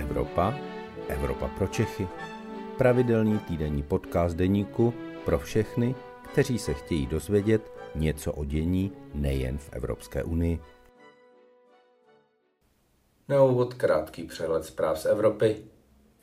Evropa, 0.00 0.54
Evropa 1.08 1.48
pro 1.48 1.66
Čechy. 1.66 2.08
Pravidelný 2.78 3.38
týdenní 3.38 3.82
podcast 3.82 4.36
deníku 4.36 4.94
pro 5.24 5.38
všechny, 5.38 5.94
kteří 6.32 6.58
se 6.58 6.74
chtějí 6.74 7.06
dozvědět 7.06 7.72
něco 7.94 8.32
o 8.32 8.44
dění 8.44 8.92
nejen 9.14 9.58
v 9.58 9.68
Evropské 9.72 10.24
unii. 10.24 10.60
Na 13.28 13.42
úvod 13.42 13.74
krátký 13.74 14.22
přehled 14.22 14.64
zpráv 14.64 14.98
z 15.00 15.06
Evropy. 15.06 15.56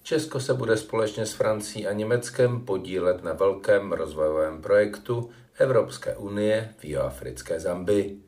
Česko 0.03 0.39
se 0.39 0.53
bude 0.53 0.77
společně 0.77 1.25
s 1.25 1.33
Francií 1.33 1.87
a 1.87 1.93
Německem 1.93 2.61
podílet 2.61 3.23
na 3.23 3.33
velkém 3.33 3.91
rozvojovém 3.91 4.61
projektu 4.61 5.29
Evropské 5.57 6.15
unie 6.15 6.73
v 6.77 6.85
jihoafrické 6.85 7.59
Zambii. 7.59 8.21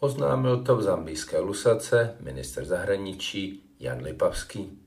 Oznámil 0.00 0.62
to 0.62 0.76
v 0.76 0.82
zambijské 0.82 1.38
Lusace 1.38 2.16
minister 2.20 2.64
zahraničí 2.64 3.62
Jan 3.80 4.02
Lipavský. 4.02 4.77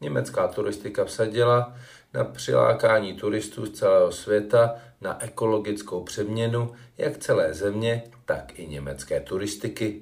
Německá 0.00 0.48
turistika 0.48 1.04
vsadila 1.04 1.74
na 2.14 2.24
přilákání 2.24 3.14
turistů 3.14 3.66
z 3.66 3.70
celého 3.70 4.12
světa 4.12 4.74
na 5.00 5.24
ekologickou 5.24 6.02
přeměnu 6.04 6.72
jak 6.98 7.18
celé 7.18 7.54
země, 7.54 8.02
tak 8.24 8.58
i 8.58 8.66
německé 8.66 9.20
turistiky. 9.20 10.00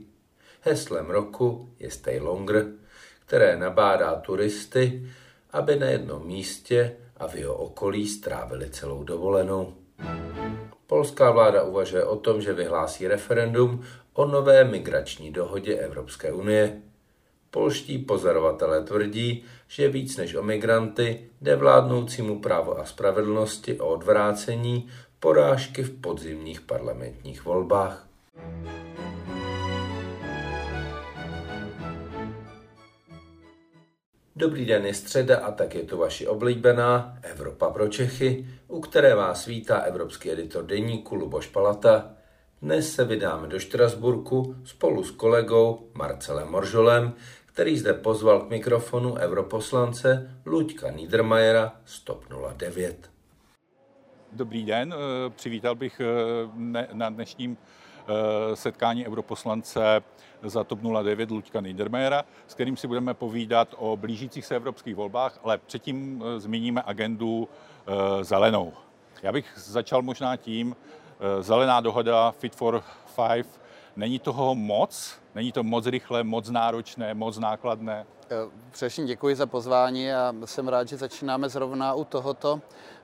Heslem 0.61 1.07
roku 1.07 1.71
je 1.79 1.91
Stay 1.91 2.21
Longer, 2.21 2.67
které 3.27 3.57
nabádá 3.57 4.15
turisty, 4.15 5.11
aby 5.51 5.77
na 5.77 5.87
jednom 5.87 6.27
místě 6.27 6.97
a 7.17 7.29
v 7.29 7.35
jeho 7.35 7.55
okolí 7.55 8.09
strávili 8.09 8.71
celou 8.71 9.05
dovolenou. 9.05 9.75
Polská 10.87 11.31
vláda 11.31 11.63
uvažuje 11.63 12.05
o 12.05 12.17
tom, 12.17 12.41
že 12.41 12.53
vyhlásí 12.53 13.09
referendum 13.09 13.85
o 14.13 14.27
nové 14.27 14.65
migrační 14.65 15.33
dohodě 15.33 15.77
Evropské 15.77 16.33
unie. 16.33 16.83
Polští 17.51 17.99
pozorovatelé 17.99 18.85
tvrdí, 18.85 19.45
že 19.69 19.89
víc 19.89 20.17
než 20.17 20.35
o 20.35 20.43
migranty 20.43 21.31
jde 21.41 21.57
vládnoucímu 21.57 22.41
právo 22.41 22.79
a 22.79 22.85
spravedlnosti 22.85 23.81
o 23.81 23.89
odvrácení 23.89 24.89
porážky 25.21 25.83
v 25.83 26.01
podzimních 26.01 26.61
parlamentních 26.61 27.45
volbách. 27.45 28.09
Dobrý 34.37 34.65
den, 34.65 34.87
je 34.87 34.95
středa 34.95 35.39
a 35.39 35.53
tak 35.53 35.75
je 35.75 35.83
to 35.83 35.97
vaši 35.97 36.27
oblíbená 36.27 37.19
Evropa 37.23 37.71
pro 37.71 37.89
Čechy, 37.89 38.47
u 38.69 38.81
které 38.81 39.15
vás 39.15 39.47
vítá 39.47 39.79
evropský 39.79 40.31
editor 40.31 40.67
deníku 40.67 41.15
Luboš 41.15 41.47
Palata. 41.47 42.11
Dnes 42.63 42.95
se 42.95 43.05
vydáme 43.05 43.49
do 43.49 43.59
Štrasburku 43.59 44.57
spolu 44.65 45.05
s 45.05 45.11
kolegou 45.11 45.91
Marcelem 45.95 46.49
Moržolem, 46.49 47.13
který 47.59 47.79
zde 47.79 47.95
pozval 47.95 48.41
k 48.41 48.51
mikrofonu 48.51 49.15
europoslance 49.15 50.31
Luďka 50.47 50.91
Niedermayera 50.91 51.73
z 51.85 52.01
TOP 52.01 52.25
09. 52.57 53.11
Dobrý 54.33 54.65
den, 54.65 54.95
eh, 54.95 55.31
přivítal 55.31 55.75
bych 55.75 56.01
eh, 56.01 56.87
na 56.93 57.11
dnešním 57.11 57.57
eh, 57.57 58.57
setkání 58.57 59.07
europoslance 59.07 59.81
za 60.43 60.65
TOP 60.65 60.79
09 61.03 61.31
Luďka 61.31 61.61
Niedermayera, 61.61 62.25
s 62.47 62.55
kterým 62.55 62.77
si 62.77 62.87
budeme 62.87 63.15
povídat 63.15 63.75
o 63.79 63.97
blížících 63.97 64.47
se 64.47 64.57
evropských 64.57 64.97
volbách, 64.97 65.41
ale 65.43 65.59
předtím 65.59 66.25
zmíníme 66.37 66.83
agendu 66.87 67.49
zelenou. 68.23 68.73
Já 69.23 69.33
bych 69.33 69.53
začal 69.57 70.03
možná 70.03 70.37
tím, 70.37 70.77
zelená 71.41 71.81
dohoda 71.81 72.31
Fit 72.31 72.57
for 72.57 72.83
Five, 73.07 73.49
není 73.99 74.19
toho 74.19 74.55
moc, 74.55 75.15
není 75.35 75.53
to 75.53 75.63
moc 75.63 75.87
rychle, 75.87 76.25
moc 76.25 76.51
náročné, 76.51 77.15
moc 77.15 77.39
nákladné? 77.39 78.07
Především 78.71 79.07
děkuji 79.07 79.37
za 79.37 79.47
pozvání 79.47 80.13
a 80.13 80.35
jsem 80.45 80.69
rád, 80.69 80.89
že 80.89 80.97
začínáme 80.97 81.49
zrovna 81.49 81.95
u 81.95 82.05
tohoto, 82.05 82.61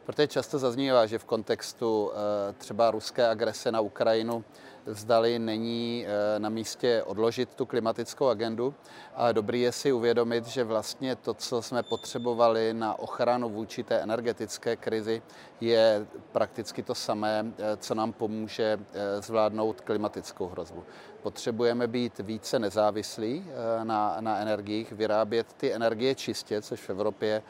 protože 0.06 0.26
často 0.28 0.58
zaznívá, 0.58 1.06
že 1.06 1.18
v 1.18 1.24
kontextu 1.24 2.12
třeba 2.58 2.90
ruské 2.90 3.28
agrese 3.28 3.72
na 3.72 3.80
Ukrajinu 3.80 4.44
zdali 4.86 5.38
není 5.38 6.06
eh, 6.06 6.38
na 6.38 6.48
místě 6.48 7.02
odložit 7.02 7.54
tu 7.54 7.66
klimatickou 7.66 8.26
agendu. 8.26 8.74
A 9.14 9.32
dobrý 9.32 9.60
je 9.60 9.72
si 9.72 9.92
uvědomit, 9.92 10.46
že 10.46 10.64
vlastně 10.64 11.16
to, 11.16 11.34
co 11.34 11.62
jsme 11.62 11.82
potřebovali 11.82 12.74
na 12.74 12.98
ochranu 12.98 13.48
vůči 13.48 13.82
té 13.82 13.98
energetické 14.00 14.76
krizi, 14.76 15.22
je 15.60 16.06
prakticky 16.32 16.82
to 16.82 16.94
samé, 16.94 17.52
eh, 17.58 17.76
co 17.76 17.94
nám 17.94 18.12
pomůže 18.12 18.78
eh, 18.92 19.22
zvládnout 19.22 19.80
klimatickou 19.80 20.46
hrozbu. 20.46 20.84
Potřebujeme 21.24 21.86
být 21.86 22.18
více 22.18 22.58
nezávislí 22.58 23.46
na, 23.84 24.16
na 24.20 24.38
energiích, 24.38 24.92
vyrábět 24.92 25.52
ty 25.56 25.72
energie 25.72 26.14
čistě, 26.14 26.62
což 26.62 26.80
v 26.80 26.90
Evropě 26.90 27.42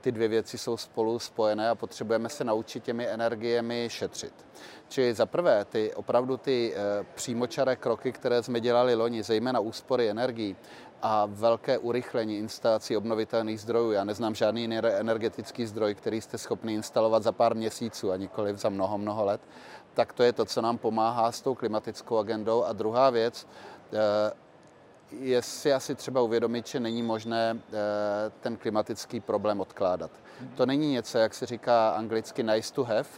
ty 0.00 0.12
dvě 0.12 0.28
věci 0.28 0.58
jsou 0.58 0.76
spolu 0.76 1.18
spojené 1.18 1.70
a 1.70 1.74
potřebujeme 1.74 2.28
se 2.28 2.44
naučit 2.44 2.84
těmi 2.84 3.08
energiemi 3.08 3.88
šetřit. 3.90 4.32
Čili 4.88 5.14
za 5.14 5.26
prvé, 5.26 5.64
ty 5.64 5.94
opravdu 5.94 6.36
ty 6.36 6.74
eh, 6.76 7.04
přímočaré 7.14 7.76
kroky, 7.76 8.12
které 8.12 8.42
jsme 8.42 8.60
dělali 8.60 8.94
loni, 8.94 9.22
zejména 9.22 9.60
úspory 9.60 10.10
energií 10.10 10.56
a 11.02 11.26
velké 11.26 11.78
urychlení 11.78 12.38
instalací 12.38 12.96
obnovitelných 12.96 13.60
zdrojů. 13.60 13.92
Já 13.92 14.04
neznám 14.04 14.34
žádný 14.34 14.64
energetický 14.74 15.66
zdroj, 15.66 15.94
který 15.94 16.20
jste 16.20 16.38
schopni 16.38 16.74
instalovat 16.74 17.22
za 17.22 17.32
pár 17.32 17.54
měsíců 17.54 18.12
a 18.12 18.16
nikoliv 18.16 18.56
za 18.56 18.68
mnoho, 18.68 18.98
mnoho 18.98 19.24
let. 19.24 19.40
Tak 19.94 20.12
to 20.12 20.22
je 20.22 20.32
to, 20.32 20.44
co 20.44 20.62
nám 20.62 20.78
pomáhá 20.78 21.32
s 21.32 21.40
tou 21.40 21.54
klimatickou 21.54 22.18
agendou. 22.18 22.64
A 22.64 22.72
druhá 22.72 23.10
věc, 23.10 23.46
eh, 23.92 24.32
je 25.10 25.42
si 25.42 25.72
asi 25.72 25.94
třeba 25.94 26.20
uvědomit, 26.20 26.66
že 26.66 26.80
není 26.80 27.02
možné 27.02 27.58
eh, 27.58 27.72
ten 28.40 28.56
klimatický 28.56 29.20
problém 29.20 29.60
odkládat. 29.60 30.10
To 30.54 30.66
není 30.66 30.92
něco, 30.92 31.18
jak 31.18 31.34
se 31.34 31.46
říká 31.46 31.90
anglicky 31.90 32.42
nice 32.42 32.74
to 32.74 32.84
have, 32.84 33.08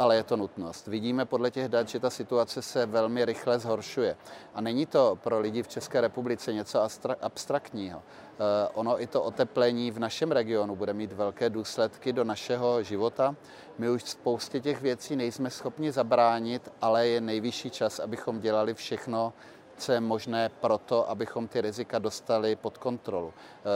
ale 0.00 0.16
je 0.16 0.22
to 0.22 0.36
nutnost. 0.36 0.86
Vidíme 0.86 1.24
podle 1.24 1.50
těch 1.50 1.68
dat, 1.68 1.88
že 1.88 2.00
ta 2.00 2.10
situace 2.10 2.62
se 2.62 2.86
velmi 2.86 3.24
rychle 3.24 3.58
zhoršuje. 3.58 4.16
A 4.54 4.60
není 4.60 4.86
to 4.86 5.18
pro 5.22 5.40
lidi 5.40 5.62
v 5.62 5.68
České 5.68 6.00
republice 6.00 6.52
něco 6.52 6.88
abstraktního. 7.20 8.02
Eh, 8.02 8.68
ono 8.74 9.02
i 9.02 9.06
to 9.06 9.22
oteplení 9.22 9.90
v 9.90 9.98
našem 9.98 10.32
regionu 10.32 10.76
bude 10.76 10.92
mít 10.92 11.12
velké 11.12 11.50
důsledky 11.50 12.12
do 12.12 12.24
našeho 12.24 12.82
života. 12.82 13.36
My 13.78 13.90
už 13.90 14.02
spoustě 14.02 14.60
těch 14.60 14.82
věcí 14.82 15.16
nejsme 15.16 15.50
schopni 15.50 15.92
zabránit, 15.92 16.72
ale 16.80 17.06
je 17.06 17.20
nejvyšší 17.20 17.70
čas, 17.70 17.98
abychom 17.98 18.40
dělali 18.40 18.74
všechno, 18.74 19.32
co 19.80 19.92
je 19.92 20.00
možné 20.00 20.48
pro 20.48 20.78
to, 20.78 21.10
abychom 21.10 21.48
ty 21.48 21.60
rizika 21.60 21.98
dostali 21.98 22.56
pod 22.56 22.78
kontrolu. 22.78 23.32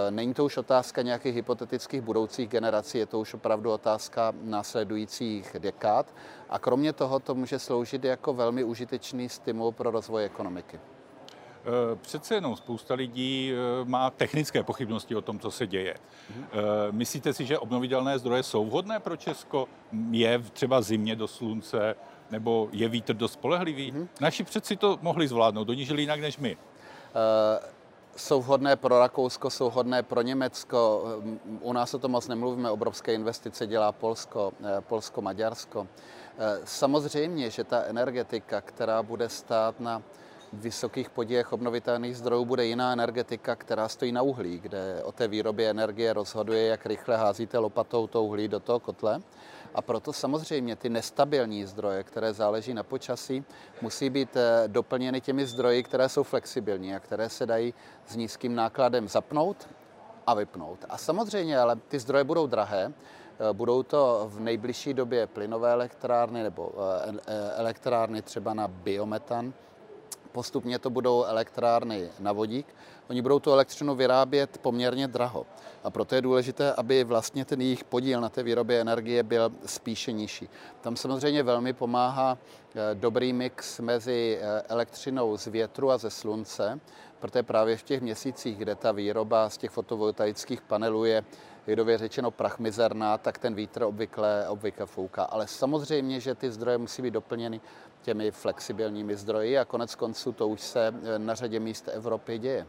E, 0.09 0.11
není 0.11 0.35
to 0.35 0.45
už 0.45 0.57
otázka 0.57 1.03
nějakých 1.03 1.35
hypotetických 1.35 2.01
budoucích 2.01 2.49
generací, 2.49 2.99
je 2.99 3.07
to 3.07 3.21
už 3.21 3.35
opravdu 3.35 3.73
otázka 3.73 4.33
následujících 4.43 5.57
dekád. 5.59 6.15
A 6.49 6.59
kromě 6.59 6.93
toho 6.93 7.21
to 7.21 7.35
může 7.35 7.59
sloužit 7.59 8.05
jako 8.05 8.35
velmi 8.35 8.65
užitečný 8.65 9.29
stimul 9.29 9.73
pro 9.73 9.91
rozvoj 9.91 10.25
ekonomiky. 10.25 10.77
E, 10.77 11.97
přece 11.97 12.35
jenom 12.35 12.57
spousta 12.57 12.95
lidí 12.95 13.53
e, 13.53 13.85
má 13.85 14.11
technické 14.11 14.63
pochybnosti 14.63 15.17
o 15.17 15.23
tom, 15.23 15.39
co 15.39 15.51
se 15.51 15.67
děje. 15.67 15.95
Mhm. 16.31 16.47
Myslíte 16.91 17.33
si, 17.33 17.45
že 17.45 17.59
obnovitelné 17.59 18.19
zdroje 18.19 18.43
jsou 18.43 18.65
vhodné 18.65 19.01
pro 19.01 19.17
Česko? 19.17 19.69
Je 20.11 20.39
třeba 20.53 20.83
zimě 20.83 21.17
do 21.17 21.29
slunce, 21.29 21.97
nebo 22.31 22.69
je 22.73 22.89
vítr 22.89 23.15
dost 23.15 23.33
spolehlivý? 23.33 23.93
Mm-hmm. 23.93 24.09
Naši 24.21 24.45
přeci 24.45 24.77
to 24.77 24.99
mohli 25.03 25.29
zvládnout, 25.29 25.69
oni 25.69 25.85
žili 25.85 26.03
jinak 26.03 26.21
než 26.21 26.39
my. 26.39 26.57
Uh, 26.57 27.75
jsou 28.17 28.43
vhodné 28.43 28.77
pro 28.77 28.99
Rakousko, 28.99 29.51
jsou 29.51 29.71
vhodné 29.71 30.03
pro 30.03 30.23
Německo. 30.23 31.05
U 31.61 31.73
nás 31.73 31.95
o 31.95 31.99
tom 31.99 32.11
moc 32.11 32.29
nemluvíme, 32.29 32.71
obrovské 32.71 33.15
investice 33.15 33.67
dělá 33.67 33.93
Polsko, 33.93 34.53
eh, 34.65 34.81
Polsko-Maďarsko. 34.81 35.87
Eh, 36.39 36.61
samozřejmě, 36.65 37.51
že 37.51 37.65
ta 37.65 37.83
energetika, 37.83 38.61
která 38.61 39.03
bude 39.03 39.29
stát 39.29 39.81
na 39.81 40.03
vysokých 40.53 41.11
podílech 41.11 41.53
obnovitelných 41.53 42.17
zdrojů, 42.17 42.45
bude 42.45 42.67
jiná 42.67 42.93
energetika, 42.93 43.57
která 43.57 43.89
stojí 43.89 44.13
na 44.13 44.23
uhlí, 44.23 44.59
kde 44.59 45.03
o 45.05 45.13
té 45.13 45.29
výrobě 45.29 45.71
energie 45.71 46.13
rozhoduje, 46.13 46.67
jak 46.67 46.87
rychle 46.87 47.17
házíte 47.17 47.59
lopatou 47.59 48.07
to 48.07 48.23
uhlí 48.23 48.49
do 48.49 48.61
toho 48.61 48.81
kotle. 48.81 49.21
A 49.75 49.83
proto 49.83 50.13
samozřejmě 50.13 50.77
ty 50.77 50.89
nestabilní 50.89 51.65
zdroje, 51.65 52.03
které 52.03 52.33
záleží 52.33 52.75
na 52.75 52.83
počasí, 52.83 53.45
musí 53.81 54.11
být 54.11 54.37
eh, 54.37 54.69
doplněny 54.69 55.21
těmi 55.21 55.47
zdroji, 55.47 55.83
které 55.83 56.09
jsou 56.09 56.23
flexibilní 56.23 56.95
a 56.95 57.01
které 57.01 57.29
se 57.29 57.47
dají 57.47 57.75
s 58.07 58.17
nízkým 58.17 58.55
nákladem 58.55 59.09
zapnout 59.09 59.69
a 60.27 60.35
vypnout. 60.35 60.85
A 60.89 60.99
samozřejmě, 60.99 61.59
ale 61.59 61.77
ty 61.77 61.99
zdroje 61.99 62.25
budou 62.25 62.47
drahé, 62.47 62.93
eh, 62.93 63.53
Budou 63.53 63.83
to 63.83 64.31
v 64.33 64.41
nejbližší 64.41 64.95
době 64.95 65.27
plynové 65.27 65.73
elektrárny 65.73 66.43
nebo 66.43 66.73
eh, 67.27 67.53
elektrárny 67.57 68.23
třeba 68.23 68.55
na 68.55 68.69
biometan, 68.69 69.53
Postupně 70.35 70.79
to 70.79 70.91
budou 70.91 71.25
elektrárny 71.25 72.11
na 72.19 72.33
vodík. 72.33 72.67
Oni 73.11 73.23
budou 73.23 73.39
tu 73.39 73.53
elektřinu 73.53 73.95
vyrábět 73.95 74.59
poměrně 74.59 75.09
draho. 75.09 75.47
A 75.85 75.91
proto 75.91 76.15
je 76.15 76.23
důležité, 76.23 76.73
aby 76.73 77.05
vlastně 77.05 77.45
ten 77.45 77.61
jejich 77.61 77.85
podíl 77.85 78.21
na 78.21 78.29
té 78.29 78.43
výrobě 78.43 78.81
energie 78.81 79.23
byl 79.23 79.53
spíše 79.67 80.13
nižší. 80.13 80.49
Tam 80.81 80.97
samozřejmě 80.97 81.43
velmi 81.43 81.73
pomáhá 81.73 82.39
eh, 82.75 82.95
dobrý 82.95 83.33
mix 83.33 83.81
mezi 83.81 84.39
eh, 84.41 84.63
elektřinou 84.69 85.37
z 85.37 85.47
větru 85.47 85.91
a 85.91 85.99
ze 85.99 86.11
slunce, 86.11 86.81
protože 87.25 87.43
právě 87.43 87.77
v 87.77 87.83
těch 87.83 88.01
měsících, 88.01 88.59
kde 88.59 88.75
ta 88.75 88.93
výroba 88.93 89.51
z 89.51 89.59
těch 89.59 89.71
fotovoltaických 89.71 90.61
panelů 90.63 91.05
je 91.05 91.25
lidově 91.67 91.99
řečeno 91.99 92.31
prachmizerná, 92.31 93.19
tak 93.19 93.39
ten 93.39 93.55
vítr 93.55 93.83
obvykle, 93.83 94.49
obvykle 94.49 94.87
fouká. 94.87 95.25
Ale 95.25 95.47
samozřejmě, 95.47 96.21
že 96.21 96.35
ty 96.35 96.51
zdroje 96.51 96.79
musí 96.79 97.03
být 97.03 97.11
doplněny 97.11 97.61
těmi 98.03 98.31
flexibilními 98.31 99.17
zdroji 99.17 99.59
a 99.59 99.65
konec 99.65 99.95
konců 99.95 100.33
to 100.33 100.49
už 100.49 100.61
se 100.61 100.89
eh, 100.89 101.19
na 101.19 101.35
řadě 101.35 101.61
míst 101.61 101.89
Evropy 101.93 102.39
děje. 102.39 102.67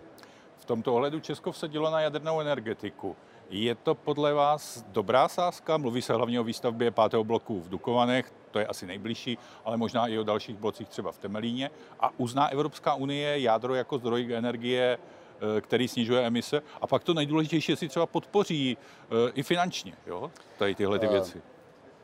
V 0.58 0.66
tomto 0.66 0.94
ohledu 0.94 1.20
Česko 1.20 1.52
vsadilo 1.52 1.92
na 1.92 2.02
jadernou 2.02 2.40
energetiku. 2.40 3.16
Je 3.50 3.76
to 3.76 3.96
podle 3.96 4.34
vás 4.34 4.86
dobrá 4.88 5.28
sázka? 5.28 5.78
Mluví 5.78 6.02
se 6.02 6.14
hlavně 6.14 6.40
o 6.40 6.44
výstavbě 6.44 6.92
pátého 6.92 7.24
bloku 7.24 7.62
v 7.62 7.70
Dukovanech, 7.70 8.34
to 8.52 8.60
je 8.60 8.68
asi 8.68 8.86
nejbližší, 8.86 9.38
ale 9.66 9.78
možná 9.78 10.08
i 10.08 10.18
o 10.18 10.24
dalších 10.24 10.58
blocích 10.58 10.90
třeba 10.90 11.12
v 11.12 11.18
Temelíně. 11.18 11.72
A 12.00 12.12
uzná 12.18 12.48
Evropská 12.48 12.96
unie 12.96 13.40
jádro 13.40 13.76
jako 13.76 13.98
zdroj 13.98 14.34
energie, 14.34 14.98
eh, 14.98 15.62
který 15.62 15.88
snižuje 15.88 16.26
emise. 16.26 16.62
A 16.82 16.88
pak 16.88 17.04
to 17.04 17.14
nejdůležitější, 17.14 17.72
jestli 17.72 17.90
třeba 17.90 18.06
podpoří 18.06 18.78
eh, 18.78 19.32
i 19.34 19.44
finančně 19.44 19.94
jo? 20.08 20.32
tady 20.58 20.76
tyhle 20.76 21.00
ty 21.00 21.08
věci. 21.08 21.42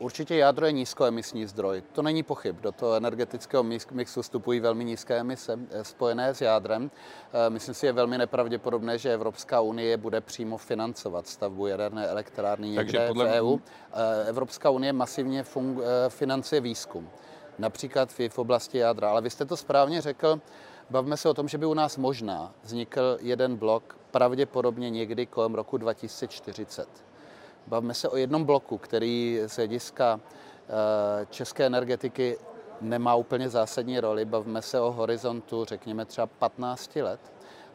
Určitě 0.01 0.35
jádro 0.35 0.65
je 0.65 0.71
nízkoemisní 0.71 1.45
zdroj, 1.45 1.83
to 1.91 2.01
není 2.01 2.23
pochyb. 2.23 2.55
Do 2.61 2.71
toho 2.71 2.93
energetického 2.93 3.63
mixu 3.91 4.21
vstupují 4.21 4.59
velmi 4.59 4.85
nízké 4.85 5.17
emise 5.17 5.59
eh, 5.71 5.83
spojené 5.83 6.35
s 6.35 6.41
jádrem. 6.41 6.91
Eh, 7.33 7.49
myslím 7.49 7.75
si, 7.75 7.85
je 7.85 7.93
velmi 7.93 8.17
nepravděpodobné, 8.17 8.97
že 8.97 9.13
Evropská 9.13 9.61
unie 9.61 9.97
bude 9.97 10.21
přímo 10.21 10.57
financovat 10.57 11.27
stavbu 11.27 11.67
jaderné 11.67 12.07
elektrárny 12.07 12.69
někde 12.69 13.07
podle... 13.07 13.25
v 13.25 13.31
EU. 13.31 13.57
Eh, 13.93 14.29
Evropská 14.29 14.69
unie 14.69 14.93
masivně 14.93 15.43
fun- 15.43 15.81
financuje 16.09 16.61
výzkum, 16.61 17.09
například 17.59 18.13
v 18.29 18.39
oblasti 18.39 18.77
jádra. 18.77 19.09
Ale 19.09 19.21
vy 19.21 19.29
jste 19.29 19.45
to 19.45 19.57
správně 19.57 20.01
řekl, 20.01 20.39
bavíme 20.89 21.17
se 21.17 21.29
o 21.29 21.33
tom, 21.33 21.47
že 21.47 21.57
by 21.57 21.65
u 21.65 21.73
nás 21.73 21.97
možná 21.97 22.53
vznikl 22.63 23.17
jeden 23.21 23.55
blok 23.55 23.97
pravděpodobně 24.11 24.89
někdy 24.89 25.25
kolem 25.25 25.55
roku 25.55 25.77
2040. 25.77 27.10
Bavíme 27.67 27.93
se 27.93 28.09
o 28.09 28.17
jednom 28.17 28.43
bloku, 28.43 28.77
který 28.77 29.39
z 29.45 29.55
hlediska 29.55 30.19
eh, 30.19 31.25
české 31.29 31.65
energetiky 31.65 32.37
nemá 32.81 33.15
úplně 33.15 33.49
zásadní 33.49 33.99
roli. 33.99 34.25
Bavíme 34.25 34.61
se 34.61 34.79
o 34.79 34.91
horizontu, 34.91 35.65
řekněme 35.65 36.05
třeba 36.05 36.27
15 36.27 36.95
let. 36.95 37.19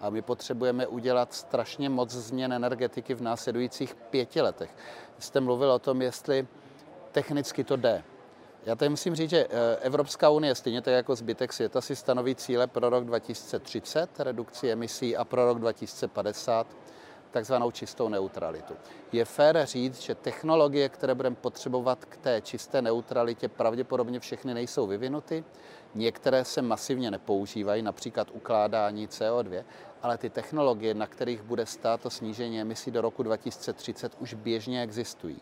A 0.00 0.10
my 0.10 0.22
potřebujeme 0.22 0.86
udělat 0.86 1.34
strašně 1.34 1.88
moc 1.88 2.10
změn 2.10 2.52
energetiky 2.52 3.14
v 3.14 3.22
následujících 3.22 3.94
pěti 3.94 4.40
letech. 4.40 4.70
Jste 5.18 5.40
mluvil 5.40 5.72
o 5.72 5.78
tom, 5.78 6.02
jestli 6.02 6.46
technicky 7.12 7.64
to 7.64 7.76
jde. 7.76 8.04
Já 8.66 8.74
tady 8.74 8.88
musím 8.88 9.14
říct, 9.14 9.30
že 9.30 9.46
eh, 9.50 9.76
Evropská 9.76 10.30
unie, 10.30 10.54
stejně 10.54 10.82
tak 10.82 10.94
jako 10.94 11.16
zbytek 11.16 11.52
světa, 11.52 11.80
si 11.80 11.96
stanoví 11.96 12.34
cíle 12.34 12.66
pro 12.66 12.90
rok 12.90 13.04
2030, 13.04 14.20
redukci 14.20 14.70
emisí, 14.70 15.16
a 15.16 15.24
pro 15.24 15.46
rok 15.46 15.58
2050 15.58 16.66
takzvanou 17.36 17.70
čistou 17.70 18.08
neutralitu. 18.08 18.74
Je 19.12 19.24
fér 19.24 19.66
říct, 19.66 20.00
že 20.00 20.14
technologie, 20.14 20.88
které 20.88 21.14
budeme 21.14 21.36
potřebovat 21.36 22.04
k 22.04 22.16
té 22.16 22.40
čisté 22.40 22.82
neutralitě, 22.82 23.48
pravděpodobně 23.48 24.20
všechny 24.20 24.54
nejsou 24.54 24.86
vyvinuty. 24.86 25.44
Některé 25.94 26.44
se 26.44 26.62
masivně 26.62 27.10
nepoužívají, 27.10 27.82
například 27.82 28.30
ukládání 28.32 29.08
CO2, 29.08 29.64
ale 30.02 30.18
ty 30.18 30.30
technologie, 30.30 30.94
na 30.94 31.06
kterých 31.06 31.42
bude 31.42 31.66
stát 31.66 32.00
to 32.00 32.10
snížení 32.10 32.60
emisí 32.60 32.90
do 32.90 33.00
roku 33.00 33.22
2030, 33.22 34.12
už 34.18 34.34
běžně 34.34 34.82
existují. 34.82 35.36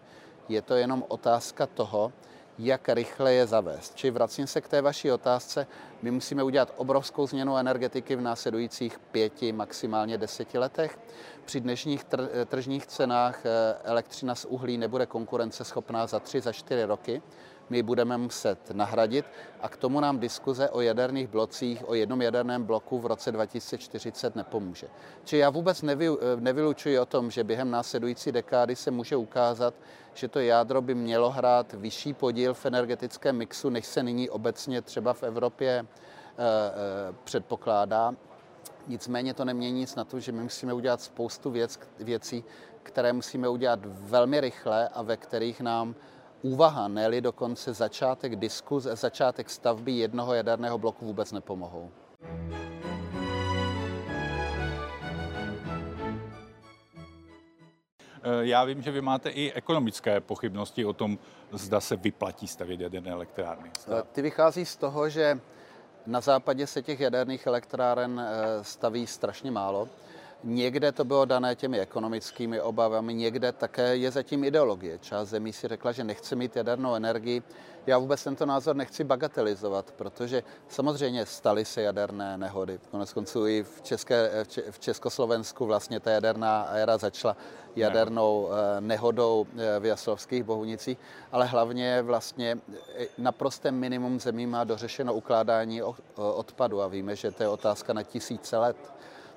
Je 0.49 0.63
to 0.63 0.75
jenom 0.75 1.05
otázka 1.09 1.67
toho, 1.67 2.13
jak 2.59 2.89
rychle 2.89 3.35
je 3.35 3.47
zavést. 3.47 3.95
Čili 3.95 4.11
vracím 4.11 4.47
se 4.47 4.61
k 4.61 4.69
té 4.69 4.83
vaší 4.83 5.13
otázce. 5.13 5.67
My 6.03 6.11
musíme 6.11 6.43
udělat 6.43 6.73
obrovskou 6.77 7.27
změnu 7.27 7.57
energetiky 7.57 8.17
v 8.17 8.21
následujících 8.21 8.99
pěti, 8.99 9.53
maximálně 9.53 10.19
deseti 10.19 10.59
letech. 10.59 10.99
Při 11.45 11.61
dnešních 11.61 12.05
tržních 12.47 12.87
cenách 12.87 13.47
eh, 13.47 13.77
elektřina 13.85 14.35
z 14.35 14.45
uhlí 14.45 14.79
nebude 14.79 15.07
konkurenceschopná 15.07 16.07
za 16.07 16.21
tři, 16.21 16.41
za 16.41 16.53
čtyři 16.53 16.85
roky 16.85 17.23
my 17.71 17.83
budeme 17.83 18.19
muset 18.19 18.71
nahradit 18.71 19.25
a 19.61 19.69
k 19.69 19.77
tomu 19.77 20.01
nám 20.01 20.19
diskuze 20.19 20.71
o 20.71 20.81
jaderných 20.81 21.29
blocích, 21.29 21.89
o 21.89 21.95
jednom 21.95 22.23
jaderném 22.23 22.65
bloku 22.65 22.99
v 22.99 23.07
roce 23.07 23.33
2040 23.33 24.37
nepomůže. 24.37 24.87
Či 25.25 25.37
já 25.37 25.51
vůbec 25.51 25.83
nevy, 25.83 26.09
nevylučuji 26.41 26.99
o 26.99 27.07
tom, 27.07 27.31
že 27.31 27.45
během 27.45 27.71
následující 27.71 28.33
dekády 28.33 28.77
se 28.77 28.91
může 28.91 29.17
ukázat, 29.17 29.75
že 30.15 30.29
to 30.29 30.41
jádro 30.41 30.83
by 30.83 30.95
mělo 30.95 31.31
hrát 31.31 31.73
vyšší 31.73 32.13
podíl 32.13 32.55
v 32.55 32.67
energetickém 32.67 33.37
mixu, 33.37 33.71
než 33.71 33.87
se 33.87 34.03
nyní 34.03 34.31
obecně 34.31 34.83
třeba 34.83 35.13
v 35.13 35.23
Evropě 35.23 35.71
e, 35.71 35.85
e, 35.85 35.87
předpokládá. 37.25 38.15
Nicméně 38.87 39.35
to 39.35 39.45
nemění 39.45 39.81
nic 39.81 39.95
na 39.95 40.05
to, 40.05 40.21
že 40.21 40.33
my 40.33 40.43
musíme 40.43 40.73
udělat 40.73 41.01
spoustu 41.01 41.51
věc, 41.51 41.81
věcí, 41.99 42.45
které 42.83 43.13
musíme 43.13 43.49
udělat 43.49 43.81
velmi 43.85 44.41
rychle 44.41 44.89
a 44.89 45.03
ve 45.03 45.17
kterých 45.17 45.61
nám 45.61 45.95
úvaha, 46.45 46.89
ne 46.89 47.21
dokonce 47.21 47.75
začátek 47.75 48.37
diskuze, 48.37 48.97
začátek 48.97 49.51
stavby 49.51 49.93
jednoho 49.93 50.35
jaderného 50.35 50.79
bloku 50.79 51.07
vůbec 51.07 51.33
nepomohou. 51.33 51.91
Eh, 58.27 58.47
já 58.47 58.65
vím, 58.65 58.83
že 58.83 58.91
vy 58.91 59.01
máte 59.01 59.31
i 59.31 59.53
ekonomické 59.53 60.21
pochybnosti 60.21 60.85
o 60.85 60.93
tom, 60.93 61.19
zda 61.53 61.81
se 61.81 61.97
vyplatí 61.97 62.47
stavět 62.47 62.81
jaderné 62.81 63.11
elektrárny. 63.11 63.71
Zda... 63.81 63.99
Eh, 63.99 64.03
ty 64.13 64.23
vychází 64.23 64.65
z 64.65 64.77
toho, 64.77 65.09
že 65.09 65.41
na 66.07 66.21
západě 66.21 66.67
se 66.67 66.83
těch 66.83 67.01
jaderných 67.01 67.47
elektráren 67.47 68.21
eh, 68.21 68.65
staví 68.65 69.07
strašně 69.07 69.51
málo. 69.51 69.89
Někde 70.47 70.93
to 70.93 71.05
bylo 71.05 71.25
dané 71.25 71.55
těmi 71.55 71.81
ekonomickými 71.81 72.61
obavami, 72.61 73.15
někde 73.15 73.53
také 73.53 73.97
je 73.97 74.11
zatím 74.11 74.45
ideologie. 74.45 74.99
Část 74.99 75.29
zemí 75.29 75.53
si 75.53 75.69
řekla, 75.69 75.93
že 75.93 76.05
nechce 76.05 76.37
mít 76.37 76.57
jadernou 76.57 76.95
energii. 76.95 77.43
Já 77.87 77.99
vůbec 77.99 78.25
tento 78.25 78.47
názor 78.47 78.77
nechci 78.77 79.05
bagatelizovat, 79.05 79.93
protože 79.93 80.43
samozřejmě 80.69 81.27
staly 81.27 81.65
se 81.65 81.83
jaderné 81.83 82.39
nehody. 82.39 82.81
Konec 82.91 83.13
konců 83.13 83.47
i 83.47 83.63
v, 83.63 83.83
České, 83.83 84.45
v 84.71 84.79
Československu 84.79 85.67
vlastně 85.67 86.01
ta 86.01 86.11
jaderná 86.11 86.63
éra 86.63 86.99
začala 86.99 87.37
jadernou 87.77 88.49
eh, 88.49 88.81
nehodou 88.81 89.47
eh, 89.57 89.81
v 89.81 89.85
Jaslovských 89.85 90.43
Bohunicích, 90.45 90.99
ale 91.33 91.47
hlavně 91.47 92.03
vlastně 92.03 92.59
eh, 92.97 93.07
naprosté 93.19 93.71
minimum 93.71 94.21
zemí 94.21 94.47
má 94.47 94.65
dořešeno 94.65 95.15
ukládání 95.15 95.83
odpadu 96.17 96.83
a 96.83 96.89
víme, 96.89 97.17
že 97.17 97.31
to 97.31 97.43
je 97.43 97.49
otázka 97.49 97.93
na 97.93 98.03
tisíce 98.03 98.59
let. 98.59 98.77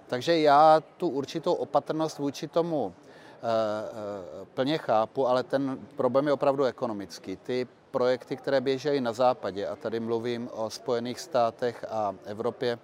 Takže 0.08 0.40
já 0.40 0.84
tu 0.98 1.10
určitou 1.10 1.54
opatrnost 1.54 2.20
vůči 2.20 2.48
tomu 2.48 2.94
eh, 2.96 3.40
eh, 3.42 4.46
plně 4.54 4.78
chápu, 4.78 5.28
ale 5.28 5.44
ten 5.44 5.80
problém 5.96 6.28
je 6.28 6.34
opravdu 6.34 6.64
ekonomický. 6.64 7.36
Ty 7.36 7.68
projekty, 7.92 8.38
které 8.38 8.62
běžejí 8.62 9.02
na 9.02 9.14
západě, 9.14 9.68
a 9.68 9.76
tady 9.76 10.00
mluvím 10.00 10.50
o 10.54 10.70
Spojených 10.70 11.20
státech 11.20 11.86
a 11.90 12.16
Evropě, 12.26 12.80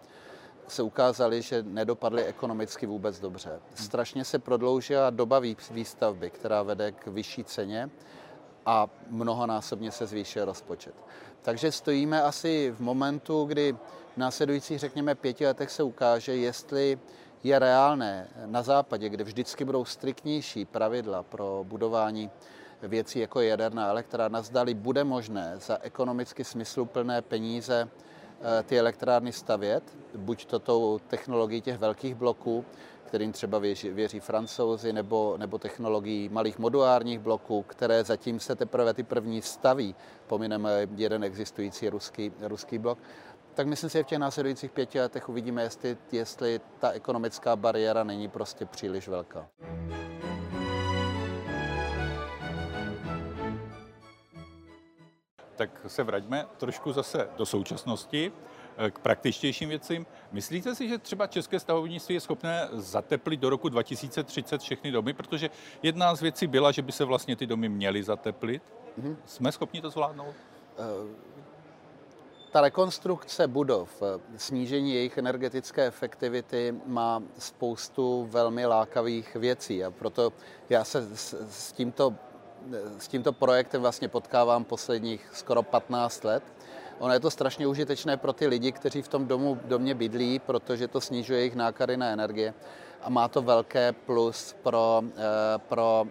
se 0.68 0.84
ukázaly, 0.84 1.42
že 1.42 1.64
nedopadly 1.64 2.24
ekonomicky 2.24 2.86
vůbec 2.86 3.20
dobře. 3.20 3.60
Strašně 3.76 4.26
se 4.26 4.40
prodloužila 4.40 5.10
doba 5.10 5.42
výstavby, 5.72 6.30
která 6.30 6.64
vede 6.64 6.92
k 6.92 7.08
vyšší 7.08 7.44
ceně 7.44 7.90
a 8.66 8.88
mnohonásobně 9.10 9.92
se 9.92 10.06
zvýšil 10.06 10.46
rozpočet. 10.46 10.94
Takže 11.42 11.72
stojíme 11.72 12.24
asi 12.24 12.74
v 12.78 12.80
momentu, 12.80 13.46
kdy 13.46 13.76
v 14.14 14.18
následujících, 14.18 14.80
řekněme, 14.80 15.16
pěti 15.16 15.46
letech 15.46 15.72
se 15.72 15.84
ukáže, 15.84 16.36
jestli 16.36 17.00
je 17.44 17.60
reálné 17.60 18.28
na 18.46 18.62
západě, 18.62 19.10
kde 19.10 19.24
vždycky 19.24 19.66
budou 19.66 19.86
striktnější 19.86 20.66
pravidla 20.66 21.24
pro 21.24 21.66
budování 21.68 22.30
věcí 22.82 23.20
jako 23.20 23.42
jaderná 23.42 23.88
elektrárna, 23.88 24.42
zdali 24.42 24.74
bude 24.74 25.04
možné 25.04 25.54
za 25.58 25.78
ekonomicky 25.82 26.44
smysluplné 26.44 27.22
peníze 27.22 27.88
eh, 27.90 28.64
ty 28.64 28.80
elektrárny 28.80 29.32
stavět, 29.32 29.84
buď 30.16 30.46
to 30.46 30.60
tou 30.60 31.00
technologií 31.08 31.62
těch 31.62 31.78
velkých 31.78 32.16
bloků, 32.16 32.66
kterým 33.06 33.32
třeba 33.32 33.60
věří, 33.60 33.90
věří 33.90 34.20
francouzi, 34.20 34.94
nebo, 34.94 35.36
nebo 35.38 35.58
technologií 35.58 36.30
malých 36.30 36.60
modulárních 36.60 37.20
bloků, 37.20 37.62
které 37.62 38.04
zatím 38.04 38.40
se 38.40 38.56
teprve 38.56 38.94
ty 38.94 39.04
první 39.04 39.42
staví, 39.42 39.96
pomineme 40.28 40.88
jeden 40.96 41.24
existující 41.24 41.90
ruský, 41.90 42.32
ruský 42.42 42.78
blok, 42.78 42.98
tak 43.54 43.68
myslím 43.68 43.90
si, 43.90 43.98
že 43.98 44.04
v 44.04 44.08
těch 44.08 44.20
následujících 44.20 44.72
pěti 44.72 45.00
letech 45.00 45.30
uvidíme, 45.30 45.64
jestli, 45.64 45.98
jestli 46.12 46.62
ta 46.80 46.92
ekonomická 46.92 47.56
bariéra 47.56 48.04
není 48.04 48.28
prostě 48.28 48.66
příliš 48.66 49.08
velká. 49.08 49.48
Tak 55.56 55.70
se 55.88 56.04
vraťme 56.04 56.46
trošku 56.58 56.94
zase 56.94 57.30
do 57.38 57.46
současnosti. 57.46 58.32
eh, 58.78 58.92
k 58.92 59.00
praktičtějším 59.00 59.70
věcím. 59.70 60.06
Myslíte 60.32 60.76
si, 60.76 60.90
že 60.90 60.98
třeba 60.98 61.28
české 61.28 61.60
stavovnictví 61.60 62.16
je 62.16 62.22
schopné 62.22 62.68
zateplit 62.72 63.40
do 63.40 63.50
roku 63.50 63.70
2030 63.70 64.62
všechny 64.62 64.92
domy? 64.92 65.14
Protože 65.14 65.50
jedna 65.84 66.16
z 66.16 66.22
věcí 66.22 66.48
byla, 66.48 66.72
že 66.72 66.82
by 66.82 66.92
se 66.92 67.06
vlastně 67.06 67.36
ty 67.36 67.48
domy 67.48 67.70
měly 67.70 68.04
zateplit. 68.04 68.64
Mm-hmm. 69.00 69.16
Jsme 69.26 69.52
schopni 69.52 69.82
to 69.82 69.90
zvládnout? 69.90 70.36
Uh 70.78 71.33
ta 72.54 72.62
rekonstrukce 72.62 73.48
budov, 73.48 73.90
snížení 74.38 74.94
jejich 74.94 75.18
energetické 75.18 75.86
efektivity 75.86 76.76
má 76.86 77.24
spoustu 77.38 78.28
velmi 78.30 78.66
lákavých 78.66 79.36
věcí 79.36 79.84
a 79.84 79.92
proto 79.92 80.34
já 80.70 80.84
se 80.84 81.02
s, 81.16 81.36
s, 81.50 81.72
tímto, 81.72 82.14
s 82.98 83.08
tímto 83.08 83.34
projektem 83.34 83.82
vlastně 83.82 84.08
potkávám 84.08 84.64
posledních 84.64 85.30
skoro 85.34 85.64
15 85.64 86.24
let. 86.24 86.44
Ono 87.00 87.14
je 87.14 87.20
to 87.20 87.32
strašně 87.32 87.68
užitečné 87.68 88.18
pro 88.18 88.34
ty 88.34 88.48
lidi, 88.48 88.72
kteří 88.72 89.02
v 89.02 89.08
tom 89.08 89.28
domu, 89.28 89.58
domě 89.66 89.96
bydlí, 89.96 90.40
protože 90.40 90.88
to 90.88 91.02
snižuje 91.02 91.40
jejich 91.40 91.56
náklady 91.56 91.98
na 91.98 92.08
energie 92.08 92.54
a 93.02 93.10
má 93.10 93.28
to 93.28 93.42
velké 93.42 93.92
plus 93.92 94.56
pro, 94.64 95.02
eh, 95.18 95.58
pro 95.58 96.06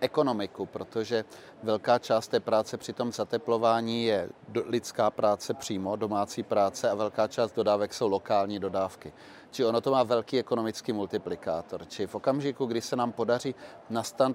ekonomiku, 0.00 0.66
protože 0.66 1.24
velká 1.62 1.98
část 1.98 2.28
té 2.28 2.40
práce 2.40 2.76
při 2.76 2.92
tom 2.92 3.12
zateplování 3.12 4.04
je 4.04 4.28
lidská 4.64 5.10
práce 5.10 5.54
přímo, 5.54 5.96
domácí 5.96 6.42
práce 6.42 6.90
a 6.90 6.94
velká 6.94 7.26
část 7.26 7.52
dodávek 7.52 7.94
jsou 7.94 8.08
lokální 8.08 8.58
dodávky. 8.58 9.12
Či 9.50 9.64
ono 9.64 9.80
to 9.80 9.90
má 9.90 10.02
velký 10.02 10.38
ekonomický 10.38 10.92
multiplikátor. 10.92 11.84
Či 11.88 12.06
v 12.06 12.14
okamžiku, 12.14 12.66
kdy 12.66 12.80
se 12.80 12.96
nám 12.96 13.12
podaří 13.12 13.54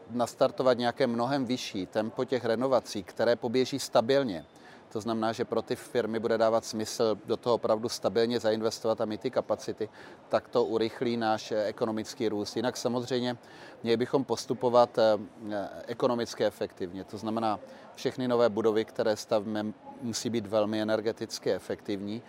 nastartovat 0.09 0.77
nějaké 0.77 1.07
mnohem 1.07 1.45
vyšší 1.45 1.85
tempo 1.85 2.25
těch 2.25 2.45
renovací, 2.45 3.03
které 3.03 3.35
poběží 3.35 3.79
stabilně, 3.79 4.45
to 4.93 5.01
znamená, 5.01 5.31
že 5.31 5.45
pro 5.45 5.61
ty 5.61 5.75
firmy 5.75 6.19
bude 6.19 6.37
dávat 6.37 6.65
smysl 6.65 7.17
do 7.25 7.37
toho 7.37 7.55
opravdu 7.55 7.89
stabilně 7.89 8.39
zainvestovat 8.39 9.01
a 9.01 9.05
mít 9.05 9.21
ty 9.21 9.31
kapacity, 9.31 9.89
tak 10.29 10.47
to 10.47 10.65
urychlí 10.65 11.17
náš 11.17 11.51
eh, 11.51 11.65
ekonomický 11.65 12.29
růst. 12.29 12.55
Jinak 12.55 12.77
samozřejmě 12.77 13.37
měli 13.83 13.97
bychom 13.97 14.23
postupovat 14.23 14.97
eh, 14.97 15.19
ekonomicky 15.87 16.45
efektivně. 16.45 17.03
To 17.03 17.17
znamená, 17.17 17.59
všechny 17.95 18.27
nové 18.27 18.49
budovy, 18.49 18.85
které 18.85 19.15
stavíme, 19.15 19.65
musí 20.01 20.29
být 20.29 20.47
velmi 20.47 20.81
energeticky 20.81 21.53
efektivní 21.53 22.21